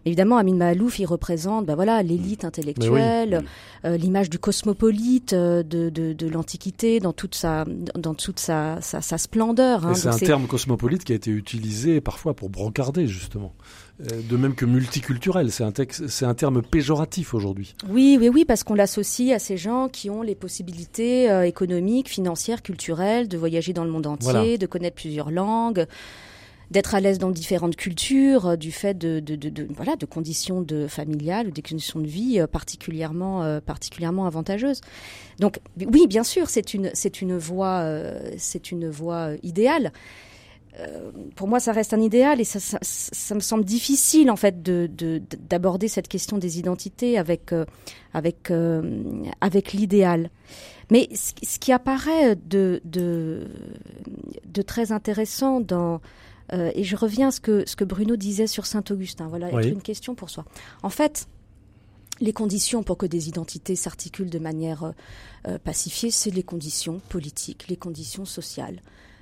Évidemment, 0.05 0.37
Amin 0.37 0.55
Mahalouf, 0.55 0.99
il 0.99 1.05
représente 1.05 1.65
ben 1.65 1.75
voilà, 1.75 2.03
l'élite 2.03 2.43
intellectuelle, 2.43 3.45
euh, 3.85 3.95
l'image 3.95 4.29
du 4.29 4.37
cosmopolite 4.37 5.31
euh, 5.31 5.63
de, 5.63 5.89
de, 5.89 6.11
de 6.11 6.27
l'Antiquité 6.27 6.99
dans 6.99 7.13
toute 7.13 7.35
sa, 7.35 7.63
dans 7.65 8.13
toute 8.13 8.39
sa, 8.39 8.81
sa, 8.81 9.01
sa 9.01 9.17
splendeur. 9.17 9.85
Hein. 9.85 9.93
C'est 9.93 10.09
un 10.09 10.17
terme 10.17 10.47
cosmopolite 10.47 11.05
qui 11.05 11.13
a 11.13 11.15
été 11.15 11.31
utilisé 11.31 12.01
parfois 12.01 12.33
pour 12.33 12.49
brocarder, 12.49 13.07
justement. 13.07 13.53
Euh, 14.01 14.21
de 14.27 14.37
même 14.37 14.55
que 14.55 14.65
multiculturel, 14.65 15.51
c'est 15.51 15.63
un, 15.63 15.71
c'est 15.89 16.25
un 16.25 16.33
terme 16.33 16.61
péjoratif 16.61 17.33
aujourd'hui. 17.33 17.75
Oui, 17.89 18.17
oui, 18.19 18.29
oui, 18.29 18.45
parce 18.45 18.63
qu'on 18.63 18.73
l'associe 18.73 19.33
à 19.33 19.39
ces 19.39 19.57
gens 19.57 19.87
qui 19.87 20.09
ont 20.09 20.21
les 20.21 20.35
possibilités 20.35 21.45
économiques, 21.45 22.09
financières, 22.09 22.63
culturelles, 22.63 23.27
de 23.27 23.37
voyager 23.37 23.73
dans 23.73 23.83
le 23.83 23.91
monde 23.91 24.07
entier, 24.07 24.57
de 24.57 24.65
connaître 24.65 24.95
plusieurs 24.95 25.31
langues 25.31 25.87
d'être 26.73 26.95
à 26.95 26.99
l'aise 26.99 27.19
dans 27.19 27.31
différentes 27.31 27.75
cultures, 27.75 28.47
euh, 28.47 28.55
du 28.55 28.71
fait 28.71 28.97
de, 28.97 29.19
de, 29.19 29.35
de, 29.35 29.67
voilà 29.75 29.95
de 29.95 30.05
conditions 30.05 30.61
de 30.61 30.87
familiales 30.87 31.47
ou 31.47 31.51
des 31.51 31.61
conditions 31.61 31.99
de 31.99 32.07
vie 32.07 32.39
euh, 32.39 32.47
particulièrement 32.47 33.43
euh, 33.43 33.61
particulièrement 33.61 34.25
avantageuses. 34.25 34.81
Donc 35.39 35.59
oui, 35.77 36.07
bien 36.07 36.23
sûr, 36.23 36.49
c'est 36.49 36.73
une 36.73 36.89
c'est 36.93 37.21
une 37.21 37.37
voie 37.37 37.87
c'est 38.37 38.71
une 38.71 38.89
voie 38.89 39.31
idéale. 39.43 39.91
Pour 41.35 41.47
moi, 41.47 41.59
ça 41.59 41.71
reste 41.71 41.93
un 41.93 42.01
idéal 42.01 42.41
et 42.41 42.43
ça, 42.43 42.59
ça, 42.59 42.79
ça 42.81 43.35
me 43.35 43.39
semble 43.39 43.63
difficile 43.63 44.31
en 44.31 44.35
fait 44.35 44.63
de 44.63 44.89
d'aborder 45.49 45.87
cette 45.87 46.07
question 46.07 46.37
des 46.37 46.57
identités 46.57 47.17
avec 47.17 47.51
avec 48.13 48.51
avec 49.41 49.73
l'idéal. 49.73 50.29
Mais 50.91 51.09
ce, 51.13 51.31
ce, 51.43 51.59
qui 51.59 51.71
apparaît 51.71 52.35
de, 52.35 52.81
de, 52.85 53.47
de 54.45 54.61
très 54.61 54.91
intéressant 54.91 55.61
dans 55.61 56.01
euh, 56.51 56.71
et 56.75 56.83
je 56.83 56.95
reviens 56.95 57.29
à 57.29 57.31
ce 57.31 57.39
que, 57.39 57.63
ce 57.65 57.75
que 57.75 57.83
Bruno 57.83 58.15
disait 58.15 58.47
sur 58.47 58.65
Saint-Augustin. 58.65 59.27
Voilà, 59.27 59.49
une 59.63 59.81
question 59.81 60.15
pour 60.15 60.29
soi. 60.29 60.45
En 60.81 60.89
fait, 60.89 61.27
les 62.19 62.33
conditions 62.33 62.83
pour 62.83 62.97
que 62.97 63.05
des 63.05 63.29
identités 63.29 63.75
s'articulent 63.75 64.29
de 64.29 64.39
manière 64.39 64.83
euh, 64.83 64.91
euh, 65.47 65.57
pacifiée, 65.57 66.11
c'est 66.11 66.31
les 66.31 66.43
conditions 66.43 66.99
politiques, 67.09 67.67
les 67.69 67.77
conditions 67.77 68.25
sociales 68.25 68.81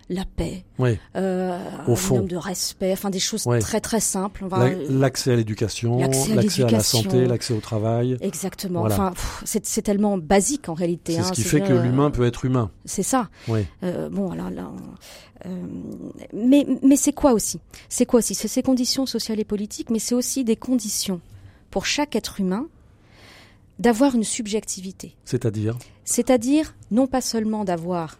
la 0.10 0.25
paix, 0.25 0.65
oui. 0.79 0.98
euh, 1.15 1.58
Au 1.88 1.96
fond. 1.96 2.22
de 2.22 2.36
respect, 2.36 2.91
enfin 2.91 3.10
des 3.10 3.20
choses 3.20 3.48
très 3.60 3.79
très 3.79 4.00
simples. 4.00 4.46
L'accès 4.89 5.32
à 5.32 5.36
l'éducation, 5.36 5.99
l'accès 5.99 6.63
à, 6.63 6.69
la 6.69 6.80
santé, 6.82 7.26
l'accès 7.26 7.54
au 7.54 7.60
travail. 7.60 8.17
Exactement. 8.21 8.84
Enfin, 8.84 9.13
c'est 9.43 9.82
tellement 9.82 10.17
basique 10.17 10.69
en 10.69 10.73
réalité. 10.73 11.13
C'est 11.13 11.23
ce 11.23 11.28
hein, 11.28 11.32
qui 11.32 11.43
fait 11.43 11.62
que 11.62 11.73
l'humain 11.73 12.12
peut 12.12 12.26
être 12.26 12.45
humain. 12.45 12.71
C'est 12.86 13.04
ça. 13.04 13.30
Oui. 13.47 13.65
Euh, 13.84 14.10
bon, 14.10 14.32
alors 14.32 14.49
là, 14.49 14.71
euh, 15.45 15.49
mais 16.34 16.67
mais 16.84 16.95
c'est 16.95 17.13
quoi 17.13 17.34
aussi? 17.34 17.60
C'est 17.89 18.06
quoi 18.06 18.19
aussi? 18.19 18.36
C'est 18.36 18.47
ces 18.47 18.63
conditions 18.63 19.06
sociales 19.06 19.39
et 19.39 19.45
politiques, 19.45 19.89
mais 19.89 19.99
c'est 19.99 20.15
aussi 20.15 20.43
des 20.43 20.56
conditions 20.56 21.21
pour 21.69 21.86
chaque 21.86 22.15
être 22.15 22.39
humain 22.39 22.67
d'avoir 23.80 24.13
une 24.15 24.23
subjectivité. 24.23 25.15
C'est-à-dire? 25.26 25.78
C'est-à-dire 26.04 26.76
non 26.91 27.08
pas 27.08 27.21
seulement 27.21 27.65
d'avoir 27.65 28.19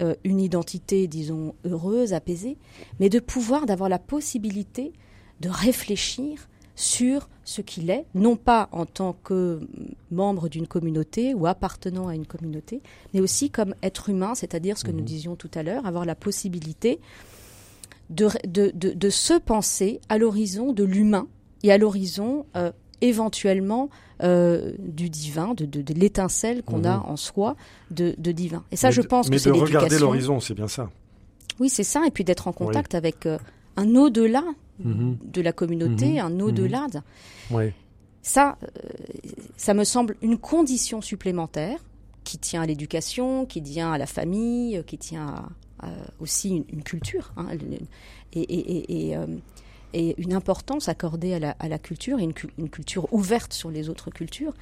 euh, 0.00 0.14
une 0.24 0.40
identité, 0.40 1.06
disons, 1.06 1.54
heureuse, 1.64 2.12
apaisée, 2.12 2.56
mais 3.00 3.08
de 3.08 3.18
pouvoir, 3.18 3.66
d'avoir 3.66 3.88
la 3.88 3.98
possibilité 3.98 4.92
de 5.40 5.48
réfléchir 5.48 6.48
sur 6.74 7.28
ce 7.44 7.62
qu'il 7.62 7.88
est, 7.90 8.04
non 8.14 8.36
pas 8.36 8.68
en 8.72 8.84
tant 8.84 9.14
que 9.24 9.60
membre 10.10 10.48
d'une 10.48 10.66
communauté 10.66 11.32
ou 11.32 11.46
appartenant 11.46 12.08
à 12.08 12.14
une 12.14 12.26
communauté, 12.26 12.82
mais 13.14 13.20
aussi 13.20 13.50
comme 13.50 13.74
être 13.82 14.10
humain, 14.10 14.34
c'est-à-dire 14.34 14.76
ce 14.76 14.84
que 14.84 14.90
nous 14.90 14.98
mhm. 14.98 15.04
disions 15.04 15.36
tout 15.36 15.50
à 15.54 15.62
l'heure, 15.62 15.86
avoir 15.86 16.04
la 16.04 16.14
possibilité 16.14 17.00
de, 18.10 18.28
de, 18.46 18.70
de, 18.74 19.10
se 19.10 19.34
penser 19.34 20.00
à 20.08 20.18
l'horizon 20.18 20.72
de 20.72 20.84
l'humain 20.84 21.26
et 21.62 21.72
à 21.72 21.78
l'horizon 21.78 22.46
euh, 22.56 22.70
éventuellement 23.00 23.90
euh, 24.22 24.72
du 24.78 25.10
divin, 25.10 25.54
de, 25.54 25.66
de, 25.66 25.94
l'étincelle 25.94 26.62
qu'on 26.62 26.84
a 26.84 26.98
mhm. 26.98 27.04
en 27.06 27.16
soi 27.16 27.56
de, 27.90 28.14
divin. 28.32 28.64
Et 28.72 28.76
ça, 28.76 28.90
je 28.90 29.02
pense 29.02 29.28
que 29.28 29.36
c'est. 29.38 29.50
Mais 29.50 29.58
de 29.58 29.62
regarder 29.62 29.98
l'horizon, 29.98 30.40
c'est 30.40 30.54
bien 30.54 30.68
ça. 30.68 30.90
Oui, 31.60 31.68
c'est 31.68 31.84
ça, 31.84 32.02
et 32.06 32.10
puis 32.10 32.24
d'être 32.24 32.48
en 32.48 32.52
contact 32.52 32.94
avec 32.94 33.26
euh, 33.26 33.38
un 33.76 33.94
au-delà 33.94 34.44
mhm. 34.82 35.18
de 35.24 35.40
la 35.40 35.52
communauté, 35.52 36.14
mhm. 36.14 36.18
un 36.18 36.40
au-delà. 36.40 36.86
Oui. 37.50 37.72
Ça, 38.22 38.58
euh, 38.62 38.66
ça 39.56 39.72
me 39.74 39.84
semble 39.84 40.16
une 40.22 40.38
condition 40.38 41.00
supplémentaire 41.00 41.78
qui 42.24 42.38
tient 42.38 42.62
à 42.62 42.66
l'éducation, 42.66 43.46
qui 43.46 43.62
tient 43.62 43.92
à 43.92 43.98
la 43.98 44.06
famille, 44.06 44.82
qui 44.86 44.98
tient 44.98 45.44
à, 45.80 45.88
aussi 46.18 46.64
une, 46.68 46.82
culture. 46.82 47.32
Hein, 47.36 47.46
et, 48.32 48.40
et, 48.40 49.10
et 49.12 49.12
et 49.12 49.16
une 49.94 50.32
importance 50.32 50.88
accordée 50.88 51.34
à 51.34 51.38
la, 51.38 51.50
à 51.58 51.68
la 51.68 51.78
culture, 51.78 52.18
et 52.18 52.24
une, 52.24 52.34
une, 52.58 52.68
culture 52.68 53.12
ouverte 53.12 53.52
sur 53.52 53.70
les 53.70 53.88
autres 53.88 54.10
cultures, 54.10 54.52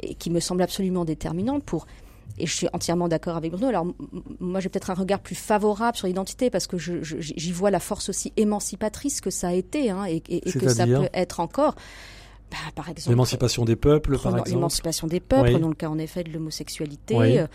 et 0.00 0.14
qui 0.14 0.30
me 0.30 0.40
semble 0.40 0.62
absolument 0.62 1.04
déterminante 1.04 1.64
pour... 1.64 1.86
Et 2.38 2.46
je 2.46 2.54
suis 2.54 2.66
entièrement 2.72 3.06
d'accord 3.06 3.36
avec 3.36 3.52
Bruno. 3.52 3.68
Alors 3.68 3.86
moi, 4.40 4.58
j'ai 4.58 4.68
peut-être 4.68 4.90
un 4.90 4.94
regard 4.94 5.20
plus 5.20 5.36
favorable 5.36 5.96
sur 5.96 6.08
l'identité 6.08 6.50
parce 6.50 6.66
que 6.66 6.78
j'y 6.78 7.52
vois 7.52 7.70
la 7.70 7.78
force 7.78 8.08
aussi 8.08 8.32
émancipatrice 8.36 9.20
que 9.20 9.30
ça 9.30 9.48
a 9.48 9.52
été 9.52 9.90
hein, 9.90 10.04
et, 10.06 10.22
et, 10.28 10.40
que 10.40 10.68
ça 10.68 10.86
peut 10.86 11.08
être 11.12 11.38
encore. 11.38 11.76
Bah, 12.50 12.56
par 12.74 12.88
exemple, 12.88 13.10
l'émancipation 13.10 13.64
des 13.64 13.76
peuples, 13.76 14.18
par 14.18 14.32
exemple. 14.32 14.50
L'émancipation 14.50 15.06
des 15.06 15.20
peuples, 15.20 15.58
dans 15.60 15.68
le 15.68 15.74
cas 15.74 15.88
en 15.88 15.98
effet 15.98 16.24
de 16.24 16.32
l'homosexualité. 16.32 17.16
Euh, 17.16 17.46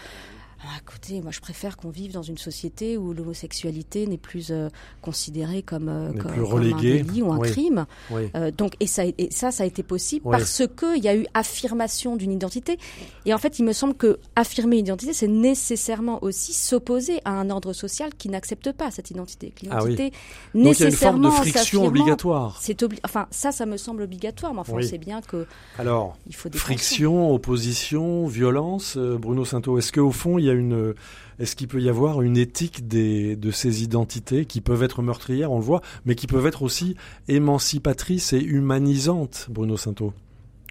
ah, 0.61 0.77
écoutez, 0.81 1.21
moi 1.21 1.31
je 1.31 1.39
préfère 1.39 1.77
qu'on 1.77 1.89
vive 1.89 2.11
dans 2.11 2.21
une 2.21 2.37
société 2.37 2.97
où 2.97 3.13
l'homosexualité 3.13 4.05
n'est 4.07 4.17
plus 4.17 4.51
euh, 4.51 4.67
considérée 5.01 5.61
comme, 5.63 5.87
euh, 5.87 6.11
comme, 6.11 6.31
un 6.31 6.77
délit 6.81 7.21
ou 7.21 7.31
un 7.31 7.39
crime. 7.39 7.85
Euh, 8.11 8.51
donc, 8.51 8.73
et 8.81 8.87
ça, 8.87 9.05
et 9.05 9.29
ça, 9.31 9.51
ça 9.51 9.63
a 9.63 9.65
été 9.65 9.83
possible 9.83 10.29
parce 10.29 10.63
qu'il 10.77 11.01
y 11.01 11.07
a 11.07 11.15
eu 11.15 11.25
affirmation 11.33 12.17
d'une 12.17 12.33
identité. 12.33 12.77
Et 13.25 13.33
en 13.33 13.37
fait, 13.37 13.59
il 13.59 13.63
me 13.63 13.71
semble 13.71 13.93
que 13.93 14.19
affirmer 14.35 14.79
une 14.79 14.85
identité, 14.85 15.13
c'est 15.13 15.29
nécessairement 15.29 16.21
aussi 16.23 16.51
s'opposer 16.51 17.21
à 17.23 17.31
un 17.31 17.49
ordre 17.49 17.71
social 17.71 18.13
qui 18.17 18.27
n'accepte 18.27 18.73
pas 18.73 18.91
cette 18.91 19.11
identité. 19.11 19.53
L'identité, 19.61 20.11
ah 20.13 20.17
nécessairement, 20.55 20.59
donc 20.59 20.75
il 20.75 20.81
y 20.81 20.83
a 20.83 20.89
une 20.89 20.95
forme 20.95 21.45
de 21.45 21.51
friction 21.51 21.85
obligatoire. 21.85 22.57
C'est 22.61 22.83
enfin, 23.05 23.27
ça, 23.31 23.53
ça 23.53 23.65
me 23.65 23.77
semble 23.77 24.01
obligatoire, 24.01 24.53
mais 24.53 24.59
enfin, 24.59 24.73
on 24.75 24.81
sait 24.81 24.97
bien 24.97 25.21
que. 25.21 25.45
Alors, 25.77 26.17
il 26.27 26.35
faut 26.35 26.49
des 26.49 26.57
friction, 26.57 27.33
opposition, 27.33 28.27
violence. 28.27 28.97
Bruno 28.97 29.45
Sainto, 29.45 29.77
est-ce 29.77 29.93
qu'au 29.93 30.11
fond, 30.11 30.37
il 30.37 30.45
y 30.45 30.48
a 30.48 30.48
une, 30.53 30.93
est-ce 31.39 31.55
qu'il 31.55 31.67
peut 31.67 31.81
y 31.81 31.89
avoir 31.89 32.21
une 32.21 32.37
éthique 32.37 32.87
des, 32.87 33.35
de 33.35 33.51
ces 33.51 33.81
identités 33.83 34.45
qui 34.45 34.59
peuvent 34.61 34.83
être 34.83 35.01
meurtrières, 35.01 35.51
on 35.51 35.59
le 35.59 35.63
voit, 35.63 35.81
mais 36.05 36.15
qui 36.15 36.27
peuvent 36.27 36.45
être 36.45 36.63
aussi 36.63 36.95
émancipatrices 37.27 38.33
et 38.33 38.41
humanisantes, 38.41 39.47
Bruno 39.49 39.77
Sainto 39.77 40.13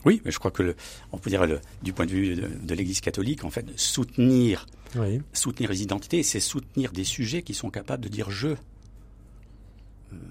Oui, 0.05 0.21
mais 0.25 0.31
je 0.31 0.39
crois 0.39 0.51
que, 0.51 0.63
le, 0.63 0.77
on 1.13 1.19
peut 1.19 1.31
dire, 1.31 1.47
le, 1.47 1.61
du 1.83 1.93
point 1.93 2.05
de 2.05 2.11
vue 2.11 2.37
de, 2.37 2.75
l'Église 2.75 3.01
catholique, 3.01 3.45
en 3.45 3.51
fait, 3.51 3.67
soutenir, 3.77 4.67
soutenir 5.33 5.71
les 5.71 5.83
identités, 5.83 6.23
c'est 6.23 6.41
soutenir 6.41 6.93
des 6.93 7.05
sujets 7.05 7.43
qui 7.43 7.55
sont 7.55 7.71
capables 7.71 8.05
de 8.05 8.09
dire 8.09 8.31
je. 8.31 8.49
Euh, 8.49 8.57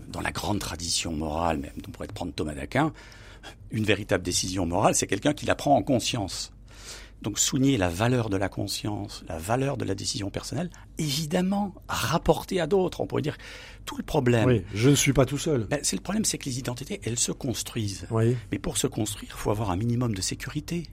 dans 0.10 0.22
la 0.22 0.32
grande 0.32 0.60
tradition 0.60 1.14
morale, 1.14 1.58
même, 1.58 1.74
on 1.88 1.92
pourrait 1.92 2.08
prendre 2.08 2.32
Thomas 2.32 2.54
d'Aquin, 2.54 2.94
une 3.72 3.86
véritable 3.86 4.24
décision 4.24 4.66
morale, 4.66 4.94
c'est 4.94 5.08
quelqu'un 5.08 5.34
qui 5.34 5.46
la 5.46 5.56
prend 5.56 5.76
en 5.76 5.82
conscience. 5.82 6.52
Donc 7.22 7.40
souligner 7.40 7.78
la 7.78 7.90
valeur 7.90 8.30
de 8.30 8.38
la 8.38 8.48
conscience, 8.48 9.24
la 9.28 9.38
valeur 9.38 9.78
de 9.78 9.86
la 9.86 9.96
décision 9.96 10.30
personnelle, 10.30 10.70
évidemment 10.98 11.74
rapporter 11.88 12.60
à 12.62 12.68
d'autres. 12.68 13.02
On 13.02 13.08
pourrait 13.08 13.24
dire 13.24 13.38
tout 13.86 13.98
le 13.98 14.04
problème. 14.04 14.48
Oui, 14.48 14.64
je 14.74 14.90
ne 14.90 14.96
suis 14.96 15.14
pas 15.14 15.26
tout 15.26 15.38
seul. 15.38 15.66
Ben, 15.70 15.80
c'est 15.82 15.96
le 15.96 16.02
problème, 16.02 16.26
c'est 16.26 16.38
que 16.38 16.46
les 16.46 16.60
identités, 16.60 17.02
elles 17.04 17.20
se 17.20 17.32
construisent. 17.32 18.08
Oui. 18.12 18.36
Mais 18.52 18.60
pour 18.60 18.78
se 18.78 18.88
construire, 18.88 19.32
il 19.34 19.38
faut 19.38 19.52
avoir 19.52 19.72
un 19.72 19.78
minimum 19.78 20.14
de 20.14 20.22
sécurité. 20.22 20.88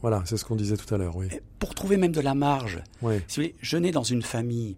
Voilà, 0.00 0.22
c'est 0.24 0.36
ce 0.36 0.44
qu'on 0.44 0.56
disait 0.56 0.76
tout 0.76 0.94
à 0.94 0.98
l'heure. 0.98 1.16
Oui. 1.16 1.28
Pour 1.58 1.74
trouver 1.74 1.96
même 1.96 2.12
de 2.12 2.20
la 2.20 2.34
marge. 2.34 2.82
Oui. 3.02 3.16
Si 3.28 3.40
vous 3.40 3.42
voulez, 3.42 3.54
je 3.60 3.76
nais 3.76 3.90
dans 3.90 4.02
une 4.02 4.22
famille 4.22 4.76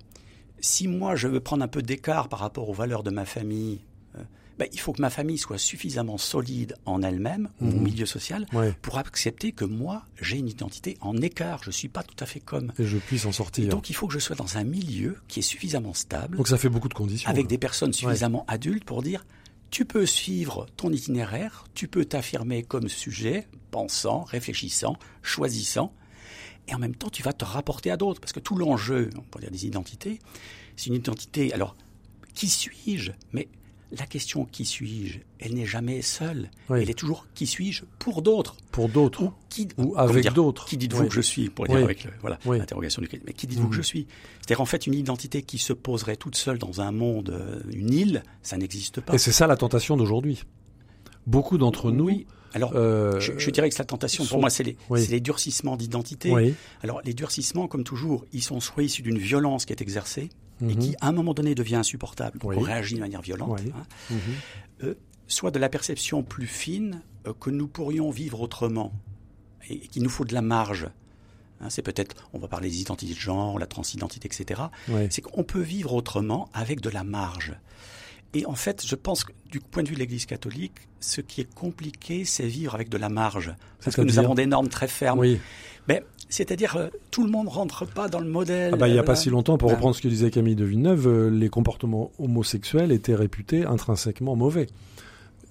si 0.61 0.89
moi 0.89 1.17
je 1.17 1.29
veux 1.29 1.41
prendre 1.41 1.65
un 1.65 1.69
peu 1.69 1.83
d'écart 1.83 2.29
par 2.29 2.41
rapport 2.41 2.69
aux 2.69 2.75
valeurs 2.75 3.03
de 3.03 3.11
ma 3.11 3.25
famille, 3.25 3.81
ben, 4.59 4.69
il 4.73 4.81
faut 4.81 4.93
que 4.93 5.01
ma 5.01 5.11
famille 5.11 5.39
soit 5.39 5.59
suffisamment 5.59 6.19
solide 6.19 6.75
en 6.85 7.03
elle-même, 7.03 7.49
mon 7.61 7.73
mhm. 7.73 7.83
milieu 7.83 8.07
social, 8.07 8.47
pour 8.83 8.99
accepter 8.99 9.53
que 9.53 9.65
moi, 9.65 10.05
j'ai 10.21 10.39
une 10.39 10.49
identité 10.49 10.97
en 11.01 11.17
écart. 11.17 11.63
Je 11.63 11.69
ne 11.69 11.75
suis 11.75 11.89
pas 11.89 12.03
tout 12.03 12.17
à 12.19 12.27
fait 12.27 12.41
comme. 12.41 12.73
Et 12.79 12.85
je 12.85 12.99
puisse 12.99 13.25
en 13.27 13.33
sortir. 13.33 13.69
donc, 13.69 13.91
il 13.91 13.95
faut 13.95 14.09
que 14.09 14.15
je 14.15 14.19
sois 14.19 14.37
dans 14.37 14.59
un 14.59 14.65
milieu 14.65 15.17
qui 15.29 15.41
est 15.41 15.43
suffisamment 15.43 15.95
stable. 15.95 16.37
Donc, 16.37 16.49
ça 16.49 16.59
fait 16.59 16.69
beaucoup 16.69 16.89
de 16.89 16.95
conditions. 16.95 17.31
Avec 17.31 17.47
des 17.47 17.59
personnes 17.59 17.93
suffisamment 17.93 18.45
adultes 18.49 18.85
pour 18.85 19.03
dire 19.03 19.25
tu 19.71 19.85
peux 19.85 20.07
suivre 20.07 20.67
ton 20.77 20.91
itinéraire, 20.91 21.65
tu 21.75 21.89
peux 21.89 22.05
t'affirmer 22.05 22.63
comme 22.63 22.89
sujet, 22.89 23.47
pensant, 23.71 24.23
réfléchissant, 24.23 24.97
choisissant, 25.23 25.93
et 26.69 26.75
en 26.75 26.79
même 26.79 26.95
temps, 26.95 27.11
tu 27.11 27.23
vas 27.23 27.33
te 27.33 27.45
rapporter 27.45 27.91
à 27.91 27.97
d'autres. 27.97 28.21
Parce 28.21 28.33
que 28.33 28.41
tout 28.41 28.57
l'enjeu, 28.57 29.11
on 29.17 29.23
peut 29.23 29.41
dire 29.41 29.51
des 29.51 29.67
identités, 29.67 30.21
c'est 30.77 30.87
une 30.87 30.95
identité. 30.95 31.53
Alors, 31.53 31.77
qui 32.35 32.49
suis-je? 32.49 33.13
Mais 33.33 33.49
la 33.97 34.07
question 34.07 34.45
qui 34.45 34.65
suis-je, 34.65 35.21
elle 35.39 35.55
n'est 35.55 35.67
jamais 35.67 36.03
seule. 36.03 36.51
Elle 36.69 36.91
est 36.91 36.99
toujours 36.99 37.27
qui 37.35 37.47
suis-je 37.47 37.85
pour 37.99 38.23
d'autres? 38.23 38.57
Pour 38.71 38.89
d'autres. 38.89 39.23
Ou, 39.23 39.33
qui, 39.49 39.69
ou 39.79 39.95
avec 39.97 40.33
d'autres. 40.33 40.67
Qui 40.67 40.77
dites-vous 40.77 41.07
que 41.07 41.15
je 41.15 41.21
suis 41.21 41.49
Pour 41.49 41.67
dire 41.67 41.77
avec 41.77 42.07
voilà, 42.21 42.39
l'interrogation 42.45 43.03
du 43.03 43.09
Mais 43.27 43.33
qui 43.33 43.47
dites-vous 43.47 43.69
que 43.69 43.77
je 43.77 43.83
suis? 43.83 44.07
C'est-à-dire 44.41 44.61
en 44.61 44.67
fait 44.67 44.87
une 44.87 44.95
identité 44.95 45.43
qui 45.43 45.59
se 45.59 45.73
poserait 45.73 46.17
toute 46.17 46.37
seule 46.37 46.59
dans 46.59 46.81
un 46.81 46.93
monde, 46.93 47.31
euh, 47.31 47.61
une 47.73 47.93
île, 47.93 48.23
ça 48.43 48.57
n'existe 48.57 49.01
pas. 49.01 49.15
Et 49.15 49.19
c'est 49.19 49.33
ça 49.33 49.47
la 49.47 49.57
tentation 49.57 49.97
d'aujourd'hui. 49.97 50.45
Beaucoup 51.27 51.59
d'entre 51.59 51.91
nous. 51.91 52.25
Alors, 52.55 52.73
euh, 52.75 53.21
je, 53.21 53.51
dirais 53.51 53.69
que 53.69 53.79
la 53.79 53.85
tentation, 53.85 54.25
pour 54.25 54.41
moi, 54.41 54.49
c'est 54.49 54.63
les, 54.63 54.77
les, 54.91 55.21
durcissements 55.21 55.77
d'identité. 55.77 56.33
Alors, 56.83 57.03
les 57.05 57.13
durcissements, 57.13 57.69
comme 57.69 57.85
toujours, 57.85 58.25
ils 58.33 58.43
sont 58.43 58.61
soit 58.61 58.83
issus 58.83 59.03
d'une 59.03 59.19
violence 59.19 59.67
qui 59.67 59.73
est 59.75 59.83
exercée, 59.83 60.31
et 60.61 60.65
mhm. 60.65 60.79
qui, 60.79 60.97
à 61.01 61.09
un 61.09 61.13
moment 61.13 61.35
donné, 61.35 61.55
devient 61.55 61.77
insupportable. 61.77 62.39
On 62.43 62.61
réagit 62.61 62.95
de 62.95 63.01
manière 63.01 63.23
violente. 63.23 63.61
Hein. 63.61 63.87
Mhm. 64.11 64.19
Euh, 64.85 64.95
soit 65.27 65.51
de 65.51 65.59
la 65.59 65.69
perception 65.69 66.23
plus 66.23 66.47
fine 66.47 67.03
euh, 67.27 67.33
que 67.39 67.51
nous 67.51 67.69
pourrions 67.69 68.11
vivre 68.11 68.41
autrement 68.41 68.93
et, 69.69 69.79
qu'il 69.81 70.03
nous 70.03 70.11
faut 70.11 70.25
de 70.25 70.35
la 70.35 70.43
marge. 70.43 70.89
Hein. 71.61 71.71
c'est 71.71 71.83
peut-être, 71.83 72.29
on 72.33 72.39
va 72.39 72.49
parler 72.49 72.71
des 72.71 72.81
identités 72.81 73.15
de 73.15 73.19
genre, 73.19 73.59
la 73.59 73.67
transidentité, 73.67 74.27
etc. 74.27 74.63
C'est 75.11 75.23
qu'on 75.23 75.45
peut 75.45 75.61
vivre 75.61 75.93
autrement 75.95 76.49
avec 76.53 76.81
de 76.81 76.91
la 76.91 77.05
marge. 77.05 77.55
Et 78.35 78.45
en 78.47 78.55
fait, 78.55 78.85
je 78.87 78.95
pense 78.95 79.25
que 79.25 79.33
du 79.51 79.61
point 79.61 79.83
de 79.83 79.89
vue 79.89 79.95
de 79.95 80.01
l'Église 80.01 80.27
catholique, 80.27 80.75
ce 81.01 81.21
qui 81.21 81.41
est 81.41 81.55
compliqué, 81.55 82.25
c'est 82.25 82.47
vivre 82.47 82.75
avec 82.75 82.89
de 82.89 82.99
la 82.99 83.09
marge. 83.09 83.55
Parce 83.83 83.97
que 83.97 84.03
nous 84.03 84.19
avons 84.19 84.35
des 84.35 84.47
normes 84.47 84.69
très 84.69 84.89
fermes. 84.89 85.19
Oui. 85.19 85.39
Mais 85.89 86.05
c'est-à-dire, 86.29 86.77
euh, 86.77 86.89
tout 87.11 87.25
le 87.25 87.31
monde 87.31 87.49
rentre 87.49 87.87
pas 87.87 88.09
dans 88.09 88.21
le 88.21 88.29
modèle. 88.29 88.73
Ah 88.75 88.77
bah, 88.77 88.89
il 88.89 88.93
n'y 88.93 88.99
a 88.99 89.03
pas 89.03 89.17
si 89.17 89.31
longtemps, 89.31 89.57
pour 89.57 89.71
reprendre 89.71 89.97
ce 89.97 90.03
que 90.03 90.09
disait 90.09 90.31
Camille 90.31 90.57
de 90.57 90.65
Villeneuve, 90.65 91.09
euh, 91.09 91.31
les 91.31 91.49
comportements 91.49 92.13
homosexuels 92.19 92.93
étaient 92.93 93.15
réputés 93.15 93.65
intrinsèquement 93.65 94.37
mauvais. 94.37 94.67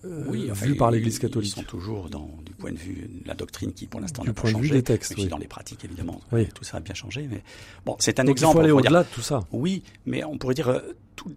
Euh, 0.06 0.26
oui, 0.28 0.48
vu 0.54 0.76
par 0.76 0.92
l'Église 0.92 1.18
catholique. 1.18 1.54
Ils 1.58 1.62
sont 1.62 1.64
toujours 1.64 2.10
dans, 2.10 2.30
du 2.46 2.54
point 2.54 2.72
de 2.72 2.78
vue 2.78 3.10
de 3.24 3.28
la 3.28 3.34
doctrine 3.34 3.74
qui, 3.74 3.88
pour 3.88 4.00
l'instant, 4.00 4.24
n'a 4.24 4.34
pas 4.34 4.44
changé. 4.44 4.50
Du 4.50 4.54
point 4.54 4.62
de 4.62 4.68
vue 4.68 4.78
des 4.78 4.84
textes, 4.84 5.16
oui. 5.18 5.26
dans 5.26 5.40
les 5.40 5.48
pratiques, 5.48 5.84
évidemment. 5.84 6.22
Oui. 6.32 6.48
Tout 6.54 6.64
ça 6.64 6.78
a 6.78 6.80
bien 6.80 6.94
changé. 6.94 7.28
Mais 7.30 7.42
bon, 7.84 7.96
c'est 7.98 8.20
un 8.20 8.28
exemple. 8.28 8.52
Il 8.52 8.54
faut 8.54 8.60
aller 8.60 8.72
au-delà 8.72 9.04
de 9.04 9.10
tout 9.10 9.22
ça. 9.22 9.40
Oui, 9.52 9.82
mais 10.06 10.24
on 10.24 10.38
pourrait 10.38 10.54
dire 10.54 10.82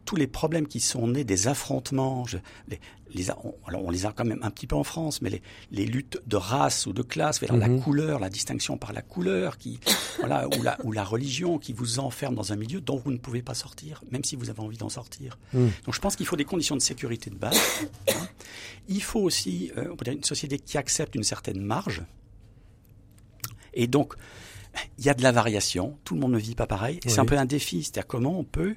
tous 0.04 0.16
les 0.16 0.26
problèmes 0.26 0.66
qui 0.66 0.80
sont 0.80 1.08
nés 1.08 1.24
des 1.24 1.48
affrontements, 1.48 2.24
les, 2.68 2.80
les, 3.14 3.30
on, 3.30 3.54
alors 3.66 3.84
on 3.84 3.90
les 3.90 4.06
a 4.06 4.12
quand 4.12 4.24
même 4.24 4.40
un 4.42 4.50
petit 4.50 4.66
peu 4.66 4.76
en 4.76 4.84
France, 4.84 5.22
mais 5.22 5.30
les, 5.30 5.42
les 5.70 5.86
luttes 5.86 6.20
de 6.26 6.36
race 6.36 6.86
ou 6.86 6.92
de 6.92 7.02
classe, 7.02 7.40
la 7.40 7.68
mhm. 7.68 7.80
couleur, 7.80 8.20
la 8.20 8.30
distinction 8.30 8.76
par 8.76 8.92
la 8.92 9.02
couleur, 9.02 9.58
qui, 9.58 9.80
voilà, 10.18 10.48
ou, 10.48 10.62
la, 10.62 10.78
ou 10.84 10.92
la 10.92 11.04
religion 11.04 11.58
qui 11.58 11.72
vous 11.72 11.98
enferme 11.98 12.34
dans 12.34 12.52
un 12.52 12.56
milieu 12.56 12.80
dont 12.80 12.96
vous 12.96 13.10
ne 13.10 13.18
pouvez 13.18 13.42
pas 13.42 13.54
sortir, 13.54 14.02
même 14.10 14.24
si 14.24 14.36
vous 14.36 14.50
avez 14.50 14.60
envie 14.60 14.76
d'en 14.76 14.88
sortir. 14.88 15.38
Mhm. 15.52 15.70
Donc 15.84 15.94
je 15.94 16.00
pense 16.00 16.16
qu'il 16.16 16.26
faut 16.26 16.36
des 16.36 16.44
conditions 16.44 16.76
de 16.76 16.82
sécurité 16.82 17.30
de 17.30 17.36
base. 17.36 17.58
Hein. 18.08 18.28
Il 18.88 19.02
faut 19.02 19.20
aussi 19.20 19.72
euh, 19.76 19.88
on 19.92 19.96
peut 19.96 20.04
dire 20.04 20.14
une 20.14 20.24
société 20.24 20.58
qui 20.58 20.78
accepte 20.78 21.14
une 21.14 21.22
certaine 21.22 21.60
marge. 21.60 22.02
Et 23.72 23.86
donc, 23.86 24.14
il 24.98 25.04
y 25.04 25.08
a 25.08 25.14
de 25.14 25.22
la 25.22 25.32
variation, 25.32 25.98
tout 26.04 26.14
le 26.14 26.20
monde 26.20 26.32
ne 26.32 26.38
vit 26.38 26.54
pas 26.54 26.66
pareil, 26.66 26.98
et 27.04 27.08
c'est 27.08 27.20
un 27.20 27.24
peu 27.24 27.38
un 27.38 27.44
défi, 27.44 27.82
c'est-à-dire 27.82 28.06
comment 28.06 28.38
on 28.38 28.44
peut 28.44 28.74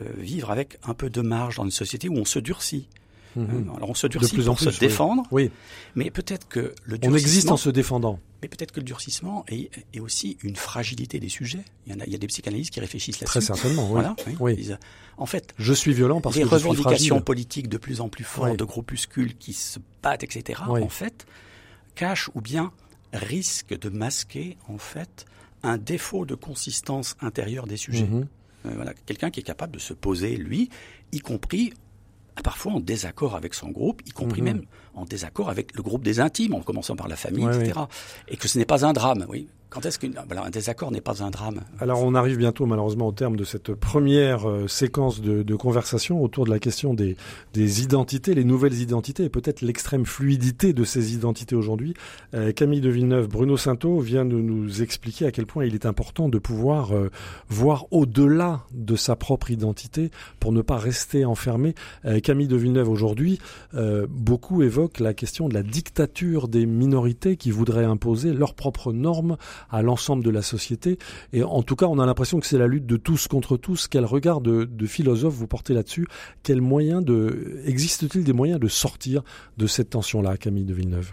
vivre 0.00 0.50
avec 0.50 0.78
un 0.84 0.94
peu 0.94 1.10
de 1.10 1.20
marge 1.20 1.56
dans 1.56 1.64
une 1.64 1.70
société 1.70 2.08
où 2.08 2.16
on 2.16 2.24
se 2.24 2.38
durcit. 2.38 2.88
Mhm. 3.36 3.70
Alors 3.76 3.90
on 3.90 3.94
se 3.94 4.06
durcit 4.06 4.36
pour 4.36 4.58
se 4.58 4.80
défendre, 4.80 5.22
oui. 5.30 5.50
mais 5.94 6.10
peut-être 6.10 6.48
que 6.48 6.74
le 6.84 6.98
durcissement... 6.98 7.12
On 7.12 7.16
existe 7.16 7.50
en 7.50 7.56
se 7.56 7.68
défendant. 7.68 8.18
Mais 8.42 8.48
peut-être 8.48 8.72
que 8.72 8.80
le 8.80 8.84
durcissement 8.84 9.44
est, 9.48 9.70
est, 9.92 10.00
aussi 10.00 10.38
une 10.42 10.56
fragilité 10.56 11.20
des 11.20 11.28
sujets. 11.28 11.64
Il 11.86 11.92
y, 11.92 11.96
en 11.96 12.00
a, 12.00 12.04
il 12.06 12.12
y 12.12 12.14
a 12.14 12.18
des 12.18 12.26
psychanalystes 12.26 12.72
qui 12.72 12.80
réfléchissent 12.80 13.20
là-dessus. 13.20 13.38
Très 13.38 13.40
certainement, 13.40 13.90
oui. 13.92 14.02
oui. 14.40 14.70
en 15.16 15.26
fait, 15.26 15.54
je 15.58 15.72
suis 15.72 15.92
violent 15.92 16.20
parce 16.20 16.34
que. 16.34 16.40
Les 16.40 16.46
revendications 16.46 17.20
politiques 17.20 17.68
de 17.68 17.78
plus 17.78 18.00
en 18.00 18.08
plus 18.08 18.24
fortes, 18.24 18.58
de 18.58 18.64
groupuscules 18.64 19.36
qui 19.36 19.52
se 19.52 19.78
battent, 20.02 20.22
etc., 20.22 20.62
en 20.68 20.88
fait, 20.88 21.26
cachent 21.94 22.30
ou 22.34 22.40
bien 22.40 22.72
risquent 23.12 23.78
de 23.78 23.88
masquer, 23.88 24.56
en 24.68 24.78
fait, 24.78 25.26
un 25.62 25.78
défaut 25.78 26.26
de 26.26 26.34
consistance 26.34 27.16
intérieure 27.20 27.66
des 27.66 27.76
sujets. 27.76 28.06
Mhm. 28.06 28.26
Euh, 28.66 28.72
voilà, 28.74 28.92
quelqu'un 29.06 29.30
qui 29.30 29.40
est 29.40 29.44
capable 29.44 29.72
de 29.72 29.78
se 29.78 29.92
poser, 29.92 30.36
lui, 30.36 30.70
y 31.12 31.20
compris 31.20 31.72
parfois 32.42 32.72
en 32.72 32.80
désaccord 32.80 33.34
avec 33.34 33.54
son 33.54 33.70
groupe, 33.70 34.02
y 34.06 34.10
compris 34.10 34.42
mhm. 34.42 34.46
même 34.46 34.62
en 34.94 35.04
désaccord 35.04 35.48
avec 35.48 35.74
le 35.74 35.82
groupe 35.82 36.02
des 36.02 36.20
intimes, 36.20 36.54
en 36.54 36.60
commençant 36.60 36.96
par 36.96 37.08
la 37.08 37.16
famille, 37.16 37.46
etc. 37.46 37.80
Et 38.28 38.36
que 38.36 38.48
ce 38.48 38.58
n'est 38.58 38.66
pas 38.66 38.84
un 38.84 38.92
drame, 38.92 39.24
oui. 39.28 39.48
Quand 39.68 39.84
est-ce 39.84 39.98
qu'un 39.98 40.10
désaccord 40.50 40.92
n'est 40.92 41.00
pas 41.00 41.24
un 41.24 41.30
drame 41.30 41.60
Alors 41.80 42.00
on 42.02 42.14
arrive 42.14 42.36
bientôt 42.36 42.66
malheureusement 42.66 43.08
au 43.08 43.12
terme 43.12 43.34
de 43.34 43.42
cette 43.42 43.74
première 43.74 44.48
euh, 44.48 44.68
séquence 44.68 45.20
de, 45.20 45.42
de, 45.42 45.54
conversation 45.56 46.22
autour 46.22 46.44
de 46.44 46.50
la 46.50 46.60
question 46.60 46.94
des, 46.94 47.16
des 47.52 47.82
identités, 47.82 48.34
les 48.34 48.44
nouvelles 48.44 48.80
identités 48.80 49.24
et 49.24 49.28
peut-être 49.28 49.62
l'extrême 49.62 50.06
fluidité 50.06 50.72
de 50.72 50.84
ces 50.84 51.14
identités 51.14 51.56
aujourd'hui. 51.56 51.94
Euh, 52.34 52.52
Camille 52.52 52.80
de 52.80 52.90
Villeneuve, 52.90 53.28
Bruno 53.28 53.56
Sainteau 53.56 53.98
vient 53.98 54.24
de 54.24 54.36
nous 54.36 54.82
expliquer 54.82 55.26
à 55.26 55.32
quel 55.32 55.46
point 55.46 55.64
il 55.64 55.74
est 55.74 55.84
important 55.84 56.28
de 56.28 56.38
pouvoir 56.38 56.94
euh, 56.94 57.10
voir 57.48 57.86
au-delà 57.90 58.62
de 58.72 58.94
sa 58.94 59.16
propre 59.16 59.50
identité 59.50 60.12
pour 60.38 60.52
ne 60.52 60.62
pas 60.62 60.78
rester 60.78 61.24
enfermé. 61.24 61.74
Camille 62.22 62.48
de 62.48 62.56
Villeneuve 62.56 62.88
aujourd'hui, 62.88 63.40
beaucoup 64.08 64.62
évoquent 64.62 65.00
la 65.00 65.14
question 65.14 65.48
de 65.48 65.54
la 65.54 65.62
dictature 65.62 66.48
des 66.48 66.66
minorités 66.66 67.36
qui 67.36 67.50
voudraient 67.50 67.84
imposer 67.84 68.32
leurs 68.32 68.54
propres 68.54 68.92
normes 68.92 69.36
à 69.70 69.82
l'ensemble 69.82 70.24
de 70.24 70.30
la 70.30 70.42
société. 70.42 70.98
Et 71.32 71.42
en 71.42 71.62
tout 71.62 71.76
cas, 71.76 71.86
on 71.86 71.98
a 71.98 72.06
l'impression 72.06 72.40
que 72.40 72.46
c'est 72.46 72.58
la 72.58 72.66
lutte 72.66 72.86
de 72.86 72.96
tous 72.96 73.28
contre 73.28 73.56
tous. 73.56 73.88
Quel 73.88 74.04
regard 74.04 74.40
de, 74.40 74.64
de 74.64 74.86
philosophe 74.86 75.34
vous 75.34 75.46
portez 75.46 75.74
là-dessus 75.74 76.06
Quel 76.42 76.60
moyen 76.60 77.02
de 77.02 77.60
existe-t-il 77.64 78.24
des 78.24 78.32
moyens 78.32 78.60
de 78.60 78.68
sortir 78.68 79.22
de 79.56 79.66
cette 79.66 79.90
tension-là, 79.90 80.36
Camille 80.36 80.64
de 80.64 80.74
Villeneuve? 80.74 81.12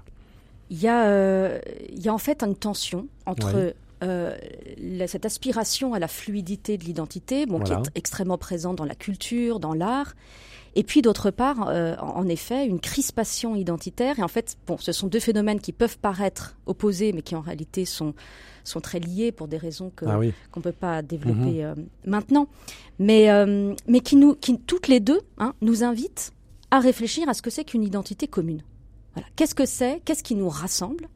Il 0.69 0.81
y, 0.81 0.87
a, 0.87 1.05
euh, 1.05 1.59
il 1.89 2.01
y 2.01 2.09
a 2.09 2.13
en 2.13 2.17
fait 2.17 2.41
une 2.41 2.55
tension 2.55 3.07
entre 3.25 3.75
euh, 4.01 4.35
cette 5.07 5.25
aspiration 5.25 5.93
à 5.93 5.99
la 5.99 6.07
fluidité 6.07 6.77
de 6.77 6.83
l'identité, 6.83 7.45
bon, 7.45 7.59
qui 7.59 7.73
est 7.73 7.91
extrêmement 7.95 8.37
présente 8.37 8.77
dans 8.77 8.85
la 8.85 8.95
culture, 8.95 9.59
dans 9.59 9.73
l'art, 9.73 10.15
et 10.75 10.83
puis 10.83 11.01
d'autre 11.01 11.29
part, 11.29 11.67
euh, 11.69 11.95
en 11.97 12.27
effet, 12.27 12.65
une 12.65 12.79
crispation 12.79 13.55
identitaire. 13.55 14.17
Et 14.19 14.23
en 14.23 14.27
fait, 14.27 14.57
bon, 14.65 14.77
ce 14.79 14.91
sont 14.91 15.07
deux 15.07 15.19
phénomènes 15.19 15.59
qui 15.59 15.71
peuvent 15.71 15.99
paraître 15.99 16.55
opposés, 16.65 17.13
mais 17.13 17.21
qui 17.21 17.35
en 17.35 17.41
réalité 17.41 17.85
sont 17.85 18.13
sont 18.65 18.79
très 18.79 18.99
liés 18.99 19.33
pour 19.33 19.49
des 19.49 19.57
raisons 19.57 19.91
que 19.93 20.05
ah 20.05 20.21
qu'on 20.51 20.61
peut 20.61 20.71
pas 20.71 21.01
développer 21.01 21.63
mhm. 21.63 21.63
euh, 21.63 21.75
maintenant, 22.05 22.47
mais 22.97 23.29
euh, 23.29 23.73
mais 23.87 23.99
qui 23.99 24.15
nous 24.15 24.35
qui 24.35 24.57
toutes 24.57 24.87
les 24.87 25.01
deux 25.01 25.19
hein, 25.37 25.53
nous 25.61 25.83
invitent 25.83 26.31
à 26.71 26.79
réfléchir 26.79 27.27
à 27.27 27.33
ce 27.33 27.41
que 27.41 27.49
c'est 27.49 27.65
qu'une 27.65 27.83
identité 27.83 28.25
commune. 28.27 28.61
Voilà. 29.13 29.27
Qu'est-ce 29.35 29.53
que 29.53 29.65
c'est? 29.65 30.01
Qu'est-ce 30.05 30.23
qui 30.23 30.35
nous 30.35 30.47
rassemble? 30.49 31.09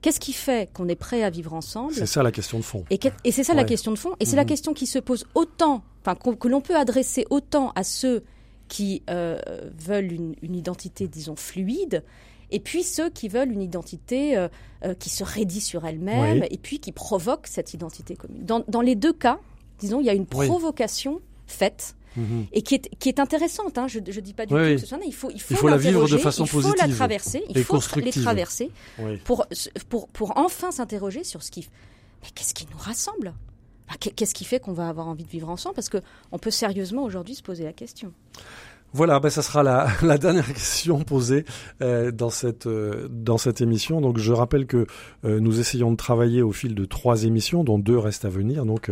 Qu'est-ce 0.00 0.20
qui 0.20 0.32
fait 0.32 0.70
qu'on 0.72 0.88
est 0.88 0.96
prêt 0.96 1.22
à 1.22 1.30
vivre 1.30 1.54
ensemble 1.54 1.94
C'est 1.94 2.06
ça 2.06 2.22
la 2.22 2.32
question 2.32 2.58
de 2.58 2.64
fond. 2.64 2.84
Et, 2.90 2.98
et 3.24 3.32
c'est 3.32 3.44
ça 3.44 3.54
la 3.54 3.64
question 3.64 3.92
de 3.92 3.98
fond. 3.98 4.14
Et 4.20 4.24
c'est 4.24 4.36
la 4.36 4.42
mhm. 4.42 4.48
question 4.48 4.74
qui 4.74 4.86
se 4.86 4.98
pose 4.98 5.26
autant, 5.34 5.82
enfin 6.04 6.14
que 6.14 6.48
l'on 6.48 6.60
peut 6.60 6.76
adresser 6.76 7.26
autant 7.30 7.72
à 7.74 7.84
ceux 7.84 8.24
qui 8.72 9.02
euh, 9.10 9.38
veulent 9.78 10.12
une, 10.12 10.54
identité, 10.54 11.06
disons, 11.06 11.36
fluide, 11.36 12.02
et 12.50 12.58
puis 12.58 12.82
ceux 12.82 13.10
qui 13.10 13.28
veulent 13.28 13.52
une 13.52 13.60
identité 13.60 14.34
euh, 14.34 14.48
euh, 14.84 14.94
qui 14.94 15.10
se 15.10 15.22
raidit 15.22 15.60
sur 15.60 15.84
elle-même, 15.84 16.44
et 16.50 16.56
puis 16.56 16.78
qui 16.78 16.90
provoque 16.90 17.46
cette 17.46 17.74
identité 17.74 18.16
commune. 18.16 18.46
Dans, 18.46 18.80
les 18.80 18.94
deux 18.94 19.12
cas, 19.12 19.38
disons, 19.78 20.00
il 20.00 20.06
y 20.06 20.10
a 20.10 20.14
une 20.14 20.24
provocation 20.24 21.20
faite. 21.46 21.96
Et 22.52 22.62
qui 22.62 22.76
est, 22.76 22.88
qui 22.98 23.08
est 23.08 23.18
intéressante, 23.20 23.78
hein. 23.78 23.88
je 23.88 23.98
ne 23.98 24.20
dis 24.20 24.34
pas 24.34 24.46
du 24.46 24.54
tout 24.54 24.60
que 24.60 24.78
ce 24.78 24.86
soit 24.86 24.98
il 25.04 25.14
faut, 25.14 25.30
il 25.30 25.40
faut, 25.40 25.54
il 25.54 25.56
faut 25.56 25.68
la 25.68 25.76
vivre 25.76 26.08
de 26.08 26.18
façon 26.18 26.46
positive. 26.46 26.74
Il 26.76 26.82
faut 26.82 26.88
la 26.88 26.94
traverser, 26.94 27.44
il 27.48 27.64
faut 27.64 27.80
les 27.96 28.12
traverser 28.12 28.70
pour, 29.24 29.46
pour, 29.88 30.08
pour 30.08 30.36
enfin 30.36 30.70
s'interroger 30.70 31.24
sur 31.24 31.42
ce 31.42 31.50
qui, 31.50 31.68
mais 32.22 32.28
qu'est-ce 32.34 32.54
qui 32.54 32.66
nous 32.70 32.78
rassemble? 32.78 33.34
Qu'est-ce 33.98 34.34
qui 34.34 34.44
fait 34.44 34.58
qu'on 34.58 34.72
va 34.72 34.88
avoir 34.88 35.06
envie 35.06 35.24
de 35.24 35.28
vivre 35.28 35.50
ensemble? 35.50 35.74
Parce 35.74 35.90
qu'on 35.90 36.38
peut 36.38 36.50
sérieusement 36.50 37.02
aujourd'hui 37.02 37.34
se 37.34 37.42
poser 37.42 37.64
la 37.64 37.74
question. 37.74 38.12
Voilà, 38.94 39.20
ben 39.20 39.30
ça 39.30 39.40
sera 39.40 39.62
la, 40.02 40.18
dernière 40.18 40.46
question 40.46 41.02
posée 41.02 41.46
euh, 41.80 42.10
dans 42.10 42.28
cette 42.28 42.66
euh, 42.66 43.08
dans 43.08 43.38
cette 43.38 43.62
émission. 43.62 44.02
Donc 44.02 44.18
je 44.18 44.32
rappelle 44.34 44.66
que 44.66 44.86
euh, 45.24 45.40
nous 45.40 45.60
essayons 45.60 45.90
de 45.92 45.96
travailler 45.96 46.42
au 46.42 46.52
fil 46.52 46.74
de 46.74 46.84
trois 46.84 47.24
émissions, 47.24 47.64
dont 47.64 47.78
deux 47.78 47.96
restent 47.96 48.26
à 48.26 48.28
venir, 48.28 48.66
donc 48.66 48.90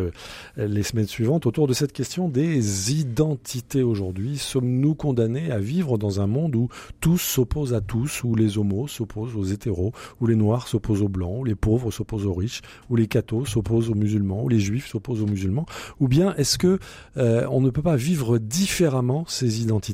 les 0.56 0.82
semaines 0.82 1.06
suivantes, 1.06 1.44
autour 1.44 1.66
de 1.66 1.74
cette 1.74 1.92
question 1.92 2.28
des 2.28 2.92
identités 2.92 3.82
aujourd'hui. 3.82 4.38
Sommes-nous 4.38 4.94
condamnés 4.94 5.50
à 5.50 5.58
vivre 5.58 5.98
dans 5.98 6.20
un 6.20 6.26
monde 6.26 6.56
où 6.56 6.68
tous 7.00 7.18
s'opposent 7.18 7.74
à 7.74 7.80
tous, 7.80 8.24
où 8.24 8.34
les 8.34 8.56
homos 8.56 8.88
s'opposent 8.88 9.36
aux 9.36 9.44
hétéros, 9.44 9.92
où 10.20 10.26
les 10.26 10.36
noirs 10.36 10.68
s'opposent 10.68 11.02
aux 11.02 11.08
blancs, 11.08 11.40
où 11.40 11.44
les 11.44 11.54
pauvres 11.54 11.90
s'opposent 11.90 12.26
aux 12.26 12.34
riches, 12.34 12.62
où 12.88 12.96
les 12.96 13.06
cathos 13.06 13.44
s'opposent 13.44 13.90
aux 13.90 13.94
musulmans, 13.94 14.44
où 14.44 14.48
les 14.48 14.60
juifs 14.60 14.88
s'opposent 14.88 15.22
aux 15.22 15.26
musulmans, 15.26 15.66
ou 15.98 16.08
bien 16.08 16.34
est-ce 16.36 16.56
que 16.56 16.78
on 17.16 17.60
ne 17.60 17.70
peut 17.70 17.82
pas 17.82 17.96
vivre 17.96 18.38
différemment 18.38 19.24
ces 19.28 19.60
identités? 19.62 19.89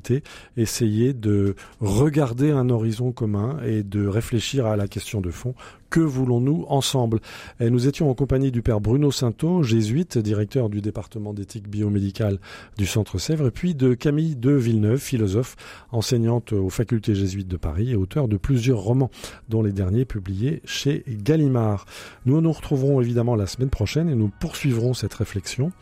Essayer 0.57 1.13
de 1.13 1.55
regarder 1.81 2.51
un 2.51 2.71
horizon 2.71 3.13
commun 3.13 3.59
et 3.65 3.83
de 3.83 4.07
réfléchir 4.07 4.67
à 4.67 4.77
la 4.77 4.89
question 4.89 5.21
de 5.21 5.31
fond 5.31 5.55
que 5.91 6.01
voulons-nous 6.01 6.65
ensemble? 6.69 7.21
Nous 7.61 7.89
étions 7.89 8.11
en 8.11 8.15
compagnie 8.15 8.51
du 8.51 8.63
père 8.63 8.81
Bruno 8.81 9.11
Sainteau, 9.11 9.63
jésuite, 9.63 10.19
directeur 10.19 10.69
du 10.69 10.81
département 10.81 11.33
d'éthique 11.33 11.69
biomédicale 11.69 12.39
du 12.77 12.87
Centre 12.87 13.19
Sèvres, 13.19 13.49
et 13.49 13.51
puis 13.51 13.75
de 13.75 13.95
Camille 13.95 14.37
de 14.37 14.53
Villeneuve, 14.53 14.99
philosophe, 14.99 15.57
enseignante 15.91 16.53
aux 16.53 16.71
facultés 16.71 17.15
jésuites 17.15 17.49
de 17.49 17.57
Paris 17.57 17.91
et 17.91 17.97
auteur 17.97 18.29
de 18.29 18.37
plusieurs 18.37 18.79
romans, 18.79 19.11
dont 19.49 19.63
les 19.63 19.73
derniers 19.73 20.05
publiés 20.05 20.63
chez 20.65 21.05
Gallimard. 21.09 21.87
Nous 22.25 22.41
nous 22.41 22.53
retrouverons 22.53 23.01
évidemment 23.01 23.37
la 23.37 23.47
semaine 23.47 23.71
prochaine 23.71 24.09
et 24.09 24.15
nous 24.15 24.31
poursuivrons 24.41 24.95
cette 24.95 25.15
réflexion. 25.15 25.73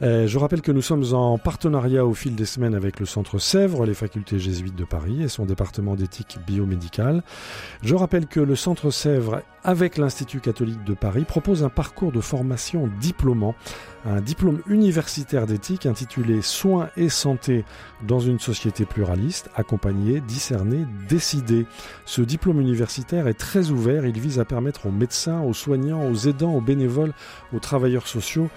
Je 0.00 0.38
rappelle 0.38 0.62
que 0.62 0.70
nous 0.70 0.82
sommes 0.82 1.12
en 1.12 1.38
partenariat 1.38 2.06
au 2.06 2.14
fil 2.14 2.36
des 2.36 2.44
semaines 2.44 2.74
avec 2.74 3.00
le 3.00 3.06
Centre 3.06 3.40
Sèvres, 3.40 3.84
les 3.84 3.94
facultés 3.94 4.38
jésuites 4.38 4.76
de 4.76 4.84
Paris 4.84 5.24
et 5.24 5.28
son 5.28 5.44
département 5.44 5.96
d'éthique 5.96 6.38
biomédicale. 6.46 7.24
Je 7.82 7.96
rappelle 7.96 8.26
que 8.26 8.38
le 8.38 8.54
Centre 8.54 8.90
Sèvres 8.90 9.42
avec 9.64 9.98
l'Institut 9.98 10.40
catholique 10.40 10.84
de 10.84 10.94
Paris, 10.94 11.24
propose 11.24 11.64
un 11.64 11.68
parcours 11.68 12.12
de 12.12 12.20
formation 12.20 12.88
diplômant, 13.00 13.54
un 14.06 14.20
diplôme 14.20 14.60
universitaire 14.68 15.46
d'éthique 15.46 15.84
intitulé 15.84 16.42
Soins 16.42 16.88
et 16.96 17.08
santé 17.08 17.64
dans 18.06 18.20
une 18.20 18.38
société 18.38 18.84
pluraliste, 18.84 19.50
accompagné, 19.56 20.20
discerné, 20.20 20.86
décidé. 21.08 21.66
Ce 22.04 22.22
diplôme 22.22 22.60
universitaire 22.60 23.28
est 23.28 23.34
très 23.34 23.70
ouvert, 23.70 24.06
il 24.06 24.18
vise 24.18 24.38
à 24.38 24.44
permettre 24.44 24.86
aux 24.86 24.92
médecins, 24.92 25.40
aux 25.40 25.54
soignants, 25.54 26.08
aux 26.08 26.14
aidants, 26.14 26.54
aux 26.54 26.60
bénévoles, 26.60 27.12
aux 27.52 27.58
travailleurs 27.58 28.06
sociaux 28.06 28.48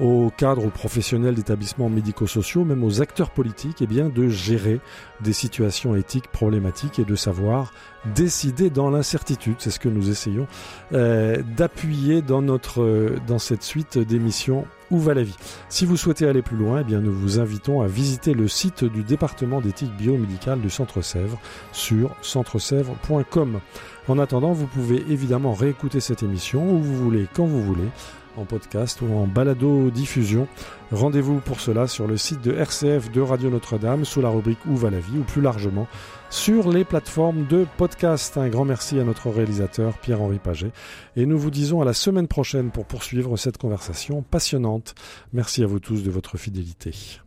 aux 0.00 0.32
cadres, 0.36 0.64
aux 0.66 0.70
professionnels 0.70 1.34
d'établissements 1.34 1.90
médico-sociaux, 1.90 2.64
même 2.64 2.82
aux 2.82 3.02
acteurs 3.02 3.30
politiques, 3.30 3.82
eh 3.82 3.86
bien, 3.86 4.08
de 4.08 4.28
gérer 4.28 4.80
des 5.20 5.32
situations 5.32 5.94
éthiques 5.94 6.28
problématiques 6.28 6.98
et 6.98 7.04
de 7.04 7.14
savoir 7.14 7.72
décider 8.14 8.70
dans 8.70 8.90
l'incertitude. 8.90 9.56
C'est 9.58 9.70
ce 9.70 9.78
que 9.78 9.90
nous 9.90 10.10
essayons 10.10 10.46
euh, 10.94 11.42
d'appuyer 11.56 12.22
dans 12.22 12.40
notre 12.40 13.16
dans 13.26 13.38
cette 13.38 13.62
suite 13.62 13.98
d'émissions 13.98 14.64
Où 14.90 14.98
va 14.98 15.12
la 15.12 15.22
vie? 15.22 15.36
Si 15.68 15.84
vous 15.84 15.98
souhaitez 15.98 16.26
aller 16.26 16.40
plus 16.40 16.56
loin, 16.56 16.80
eh 16.80 16.84
bien, 16.84 17.00
nous 17.00 17.12
vous 17.12 17.38
invitons 17.38 17.82
à 17.82 17.86
visiter 17.86 18.32
le 18.32 18.48
site 18.48 18.84
du 18.84 19.02
département 19.02 19.60
d'éthique 19.60 19.94
biomédicale 19.96 20.60
du 20.60 20.70
Centre 20.70 21.02
Sèvres 21.02 21.38
sur 21.72 22.16
centresèvres.com. 22.22 23.60
En 24.08 24.18
attendant, 24.18 24.52
vous 24.52 24.66
pouvez 24.66 25.04
évidemment 25.10 25.52
réécouter 25.52 26.00
cette 26.00 26.22
émission 26.22 26.72
où 26.72 26.78
vous 26.78 26.96
voulez, 26.96 27.28
quand 27.34 27.44
vous 27.44 27.62
voulez 27.62 27.88
en 28.36 28.44
podcast 28.44 29.00
ou 29.02 29.12
en 29.14 29.26
balado-diffusion. 29.26 30.48
Rendez-vous 30.92 31.40
pour 31.40 31.60
cela 31.60 31.86
sur 31.86 32.06
le 32.06 32.16
site 32.16 32.42
de 32.42 32.52
RCF 32.52 33.10
de 33.10 33.20
Radio 33.20 33.50
Notre-Dame 33.50 34.04
sous 34.04 34.20
la 34.20 34.28
rubrique 34.28 34.64
Où 34.66 34.76
va 34.76 34.90
la 34.90 35.00
vie 35.00 35.18
ou 35.18 35.22
plus 35.22 35.42
largement 35.42 35.86
sur 36.30 36.70
les 36.70 36.84
plateformes 36.84 37.46
de 37.46 37.66
podcast. 37.76 38.36
Un 38.36 38.48
grand 38.48 38.64
merci 38.64 38.98
à 38.98 39.04
notre 39.04 39.30
réalisateur 39.30 39.98
Pierre-Henri 39.98 40.38
Paget 40.38 40.72
et 41.16 41.26
nous 41.26 41.38
vous 41.38 41.50
disons 41.50 41.80
à 41.80 41.84
la 41.84 41.92
semaine 41.92 42.28
prochaine 42.28 42.70
pour 42.70 42.86
poursuivre 42.86 43.36
cette 43.36 43.58
conversation 43.58 44.22
passionnante. 44.22 44.94
Merci 45.32 45.62
à 45.62 45.66
vous 45.66 45.80
tous 45.80 46.02
de 46.02 46.10
votre 46.10 46.36
fidélité. 46.38 47.20